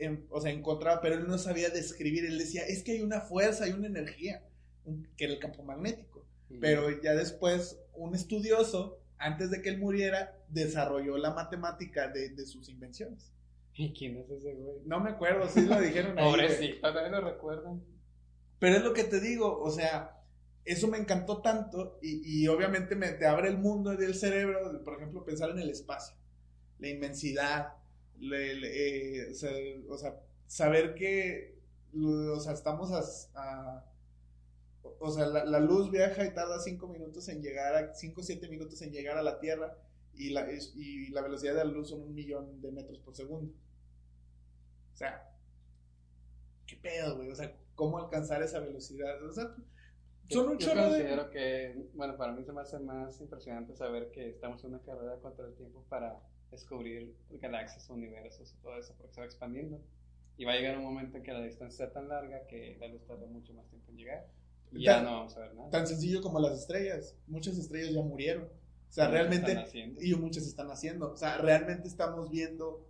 [0.00, 3.20] em, o sea, encontraba, pero él no sabía describir, él decía, es que hay una
[3.20, 4.42] fuerza, hay una energía,
[5.16, 6.26] que era el campo magnético,
[6.60, 12.68] pero ya después un estudioso, antes de que él muriera, desarrolló la matemática de, sus
[12.68, 13.30] invenciones.
[13.74, 14.78] ¿Y quién es ese güey?
[14.84, 16.24] No me acuerdo, sí lo dijeron ahí.
[16.24, 17.82] Pobrecito, todavía lo recuerdan.
[18.58, 20.20] Pero es lo que te digo, o sea,
[20.64, 25.24] eso me encantó tanto y, obviamente me te abre el mundo del cerebro, por ejemplo,
[25.24, 26.16] pensar en el espacio,
[26.78, 27.74] la inmensidad,
[28.20, 29.30] eh,
[29.88, 31.58] o, sea, saber que
[31.94, 32.92] o sea, estamos
[33.34, 33.84] a,
[34.98, 38.48] o sea, la, luz viaja y tarda 5 minutos en llegar a 5 o 7
[38.48, 39.76] minutos en llegar a la Tierra
[40.14, 43.52] y la, y la velocidad de la luz son un millón de metros por segundo.
[44.92, 45.34] O sea,
[46.66, 47.30] ¿qué pedo, güey?
[47.30, 49.22] O sea, ¿cómo alcanzar esa velocidad?
[49.24, 49.54] O sea,
[50.28, 50.74] Son un Yo de...
[50.74, 54.82] considero que, bueno, para mí se me hace más impresionante saber que estamos en una
[54.82, 56.20] carrera contra el tiempo para
[56.50, 59.80] descubrir galaxias, universos y todo eso, porque se va expandiendo.
[60.36, 62.88] Y va a llegar un momento en que la distancia sea tan larga que la
[62.88, 64.26] luz tarda mucho más tiempo en llegar.
[64.72, 65.70] Y ya Tan- no vamos a ver nada.
[65.70, 67.14] Tan sencillo como las estrellas.
[67.26, 68.44] Muchas estrellas ya murieron.
[68.44, 69.96] O sea, Muchas realmente...
[70.00, 71.12] Y muchas están haciendo.
[71.12, 72.86] O sea, realmente estamos viendo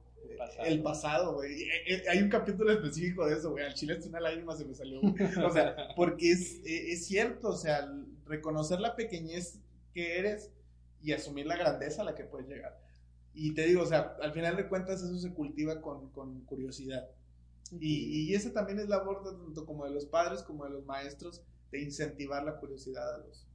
[0.64, 1.34] El eh, pasado.
[1.34, 1.62] güey.
[1.62, 3.64] Eh, eh, Hay un capítulo específico de eso, güey.
[3.64, 5.00] Al chile hasta una lágrima se me salió.
[5.00, 5.14] güey.
[5.44, 7.90] O sea, porque es, es cierto, o sea,
[8.26, 9.58] reconocer la pequeñez
[9.92, 10.50] que eres
[11.02, 12.78] y asumir la grandeza a la que puedes llegar.
[13.42, 17.08] Y te digo, o sea, al final de cuentas eso se cultiva con, con curiosidad.
[17.72, 21.42] Y, y esa también es labor tanto como de los padres como de los maestros
[21.70, 23.46] de incentivar la curiosidad a los,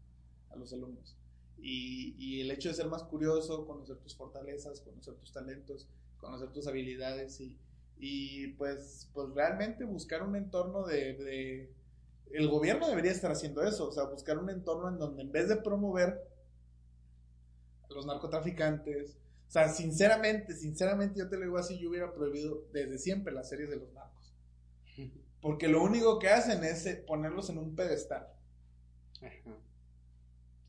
[0.52, 1.16] a los alumnos.
[1.58, 5.88] Y, y el hecho de ser más curioso, conocer tus fortalezas, conocer tus talentos,
[6.20, 7.58] conocer tus habilidades y,
[7.98, 11.74] y pues, pues realmente buscar un entorno de, de-
[12.32, 15.50] El gobierno debería estar haciendo eso, o sea, buscar un entorno en donde en vez
[15.50, 16.22] de promover
[17.90, 19.18] a los narcotraficantes,
[19.48, 23.50] o sea, sinceramente, sinceramente yo te lo digo así, yo hubiera prohibido desde siempre las
[23.50, 24.36] series de los narcos.
[25.42, 28.28] Porque lo único que hacen es eh, ponerlos en un pedestal.
[29.22, 29.58] Ajá.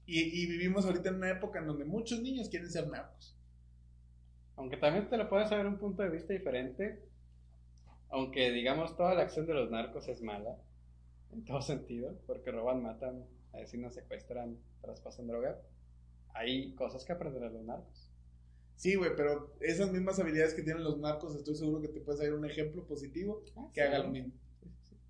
[0.06, 3.36] Y, y vivimos ahorita en una época en donde muchos niños quieren ser narcos.
[4.54, 7.02] Aunque también te lo puedes saber un punto de vista diferente.
[8.08, 10.56] Aunque digamos toda la acción de los narcos es mala.
[11.32, 12.16] En todo sentido.
[12.26, 15.60] Porque roban, matan, asesinan, secuestran, traspasan droga.
[16.34, 18.05] Hay cosas que aprender a los narcos.
[18.76, 22.20] Sí, güey, pero esas mismas habilidades que tienen los narcos, estoy seguro que te puedes
[22.20, 24.32] dar un ejemplo positivo que haga lo mismo.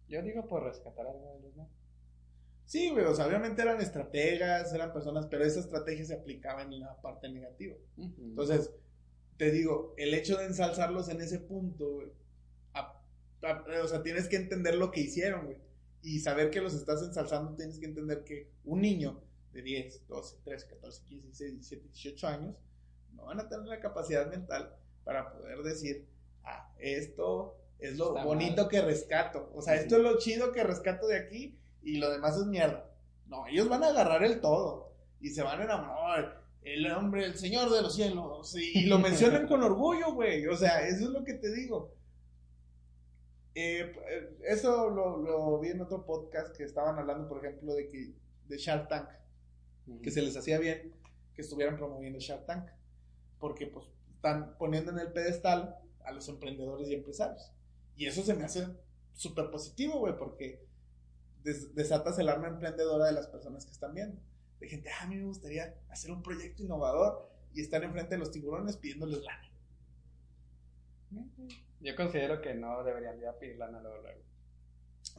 [0.09, 1.75] Yo digo por rescatar algo de los narcos.
[2.65, 6.79] Sí, güey, o sea, obviamente eran estrategas, eran personas, pero esa estrategia se aplicaba en
[6.81, 7.77] la parte negativa.
[8.21, 8.71] Entonces,
[9.37, 12.09] te digo, el hecho de ensalzarlos en ese punto, güey,
[12.73, 13.01] a-
[13.43, 15.59] a- o sea, tienes que entender lo que hicieron, güey.
[16.03, 19.21] Y saber que los estás ensalzando, tienes que entender que un niño
[19.53, 22.55] de 10, 12, 13, 14, 15, 16, 17, 18 años
[23.17, 26.07] no van a tener la capacidad mental para poder decir,
[26.45, 28.69] ah, esto es lo Está bonito mal.
[28.69, 29.51] que rescato.
[29.55, 32.91] O sea, esto es lo chido que rescato de aquí y lo demás es mierda.
[33.27, 36.45] No, ellos van a agarrar el todo y se van a enamorar.
[36.63, 38.55] El hombre, el señor de los cielos.
[38.57, 40.47] Y, lo mencionan con orgullo, güey.
[40.49, 41.95] O sea, eso es lo que te digo.
[43.55, 47.89] Eh, eh, eso lo, lo vi en otro podcast que estaban hablando, por ejemplo, de
[47.89, 48.13] que
[48.49, 49.09] de Shark Tank,
[50.03, 50.93] que se les hacía bien
[51.37, 52.69] que estuvieran promoviendo Shark Tank,
[53.41, 57.53] porque pues están poniendo en el pedestal a los emprendedores y empresarios.
[57.97, 58.67] Y eso se me hace
[59.15, 60.61] súper positivo, güey, porque
[61.45, 64.21] des- desatas el arma emprendedora de las personas que están viendo.
[64.61, 68.19] De gente, ah, a mí me gustaría hacer un proyecto innovador y estar enfrente de
[68.19, 69.49] los tiburones pidiéndoles lana.
[71.81, 74.21] Yo considero que no deberían ya pedir lana luego, luego.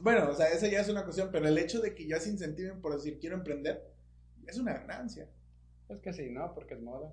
[0.00, 2.30] Bueno, o sea, esa ya es una cuestión, pero el hecho de que ya se
[2.30, 3.92] incentiven por decir quiero emprender
[4.46, 5.28] es una ganancia.
[5.88, 6.54] Es que sí, ¿no?
[6.54, 7.12] Porque es moda.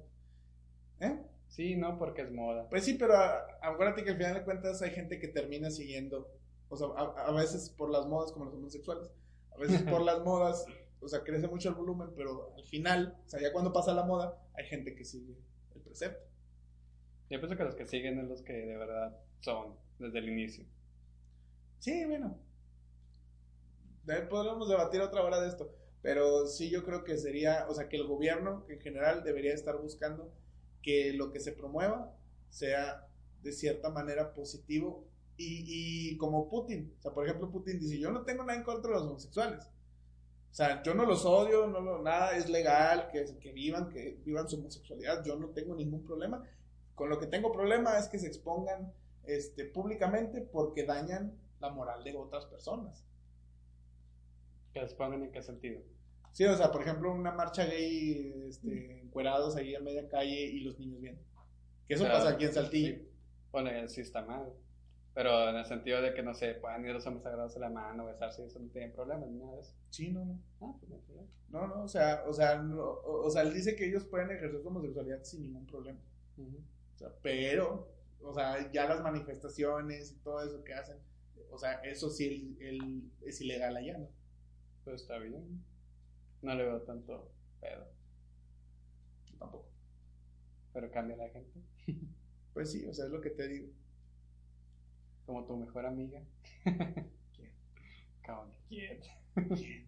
[1.00, 1.18] ¿Eh?
[1.48, 2.68] Sí, no, porque es moda.
[2.70, 6.30] Pues sí, pero a- acuérdate que al final de cuentas hay gente que termina siguiendo,
[6.70, 9.10] o sea, a, a veces por las modas como los homosexuales,
[9.52, 10.66] a veces por las modas,
[11.02, 14.04] o sea, crece mucho el volumen, pero al final, o sea, ya cuando pasa la
[14.04, 15.36] moda, hay gente que sigue
[15.76, 16.26] el precepto.
[17.30, 20.66] Yo pienso que los que siguen es los que de verdad son desde el inicio.
[21.80, 22.38] Sí, bueno.
[24.30, 25.72] Podríamos debatir otra hora de esto.
[26.02, 29.78] Pero sí yo creo que sería, o sea, que el gobierno en general debería estar
[29.78, 30.32] buscando
[30.86, 32.14] que lo que se promueva
[32.50, 33.08] sea
[33.44, 35.06] de cierta manera positivo
[35.38, 36.94] y, y como Putin.
[37.00, 39.66] O sea, por ejemplo, Putin dice, yo no tengo nada en contra de los homosexuales.
[40.52, 44.20] O sea, yo no los odio, no lo- nada, es legal que, que vivan, que
[44.26, 46.44] vivan su homosexualidad, yo no tengo ningún problema.
[46.96, 48.94] Con lo que tengo problema es que se expongan
[49.26, 53.04] este, públicamente porque dañan la moral de otras personas.
[54.74, 55.82] Que les pongan en qué sentido.
[56.36, 60.60] Sí, o sea, por ejemplo, una marcha gay este, encuerados ahí a media calle y
[60.66, 61.22] los niños viendo.
[61.88, 62.96] Que eso Pero- pasa aquí en Saltillo.
[62.96, 63.08] sí.
[63.54, 64.52] Bueno, sí está mal.
[65.14, 67.70] Pero en el sentido de que no se puedan ir los hombres agarrados de la
[67.70, 69.74] mano, besarse, eso no tiene problema, ni nada de eso.
[69.92, 70.38] Sí, no, no.
[70.60, 71.28] Ah, pues no problema.
[71.48, 74.30] No, no, o sea, o sea, no, o, o sea, él dice que ellos pueden
[74.32, 76.00] ejercer su homosexualidad sin ningún problema.
[76.36, 76.58] Ujú.
[76.96, 77.88] O sea, pero,
[78.22, 80.98] o sea, ya las manifestaciones y todo eso que hacen,
[81.50, 84.10] o sea, eso sí él, él es ilegal allá, ¿no?
[84.84, 85.64] Pues está bien.
[86.46, 87.88] No le veo tanto pedo.
[89.40, 89.66] Tampoco.
[90.74, 91.60] Pero cambia la gente.
[92.54, 93.68] Pues sí, o sea, es lo que te digo.
[95.26, 96.22] Como tu mejor amiga.
[96.64, 97.52] ¿Quién?
[98.22, 98.54] Cabrón.
[98.70, 99.02] ¿Quién?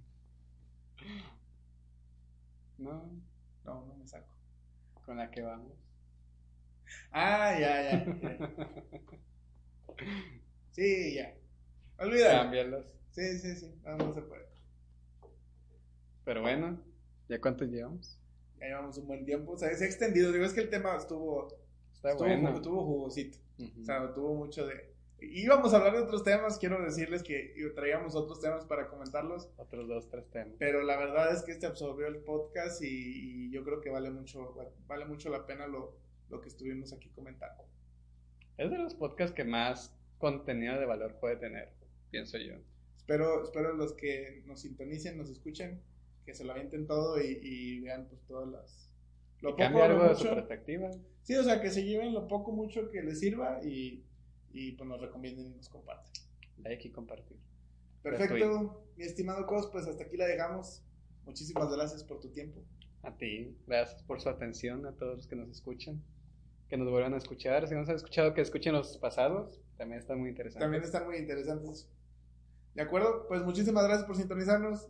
[2.78, 3.10] No,
[3.66, 4.28] No, no me saco.
[5.06, 5.74] con la que vamos.
[7.12, 8.06] Ah, ya, ya.
[8.06, 8.52] ya.
[10.72, 11.34] Sí, ya.
[12.00, 12.44] Olvídalo.
[12.44, 12.86] Cámbialos.
[13.12, 13.74] Sí, sí, sí.
[13.84, 14.46] No, no se puede.
[16.28, 16.78] Pero bueno,
[17.30, 18.20] ¿ya cuánto llevamos?
[18.60, 19.54] Ya llevamos un buen tiempo.
[19.54, 20.32] O sea, se ha extendido.
[20.32, 21.48] Digo, es que el tema estuvo,
[21.94, 22.50] Está estuvo, bueno.
[22.52, 23.38] ju- estuvo jugosito.
[23.82, 24.94] O sea, tuvo mucho de...
[25.20, 29.88] Íbamos a hablar de otros temas, quiero decirles que traíamos otros temas para comentarlos, Otros
[29.88, 30.54] dos, tres temas.
[30.60, 34.12] pero la verdad es que este absorbió el podcast y, y yo creo que vale
[34.12, 34.56] mucho,
[34.86, 35.98] vale mucho la pena lo,
[36.30, 37.64] lo que estuvimos aquí comentando.
[38.58, 41.72] Es de los podcasts que más contenido de valor puede tener,
[42.12, 42.54] pienso yo.
[42.98, 45.82] Espero, espero los que nos sintonicen, nos escuchen,
[46.28, 48.92] que se lo avienten todo y, y vean pues todas las...
[49.40, 50.36] Lo cambia lo algo de su mucho.
[50.36, 50.92] perspectiva.
[51.24, 54.04] Sí, o sea, que se lleven lo poco mucho que les sirva y,
[54.52, 56.12] y pues nos recomienden y nos comparten.
[56.58, 57.38] Like y compartir.
[58.04, 60.84] Perfecto, mi estimado Cos, pues hasta aquí la dejamos.
[61.26, 62.62] Muchísimas gracias por tu tiempo.
[63.04, 66.04] A ti, gracias por su atención, a todos los que nos escuchan.
[66.68, 67.70] Que nos vuelvan a escuchar.
[67.70, 69.62] Si no se han escuchado, que escuchen los pasados.
[69.78, 70.60] También está muy interesante.
[70.60, 71.90] También están muy interesantes.
[72.74, 73.28] ¿De acuerdo?
[73.30, 74.90] Pues muchísimas gracias por sintonizarnos.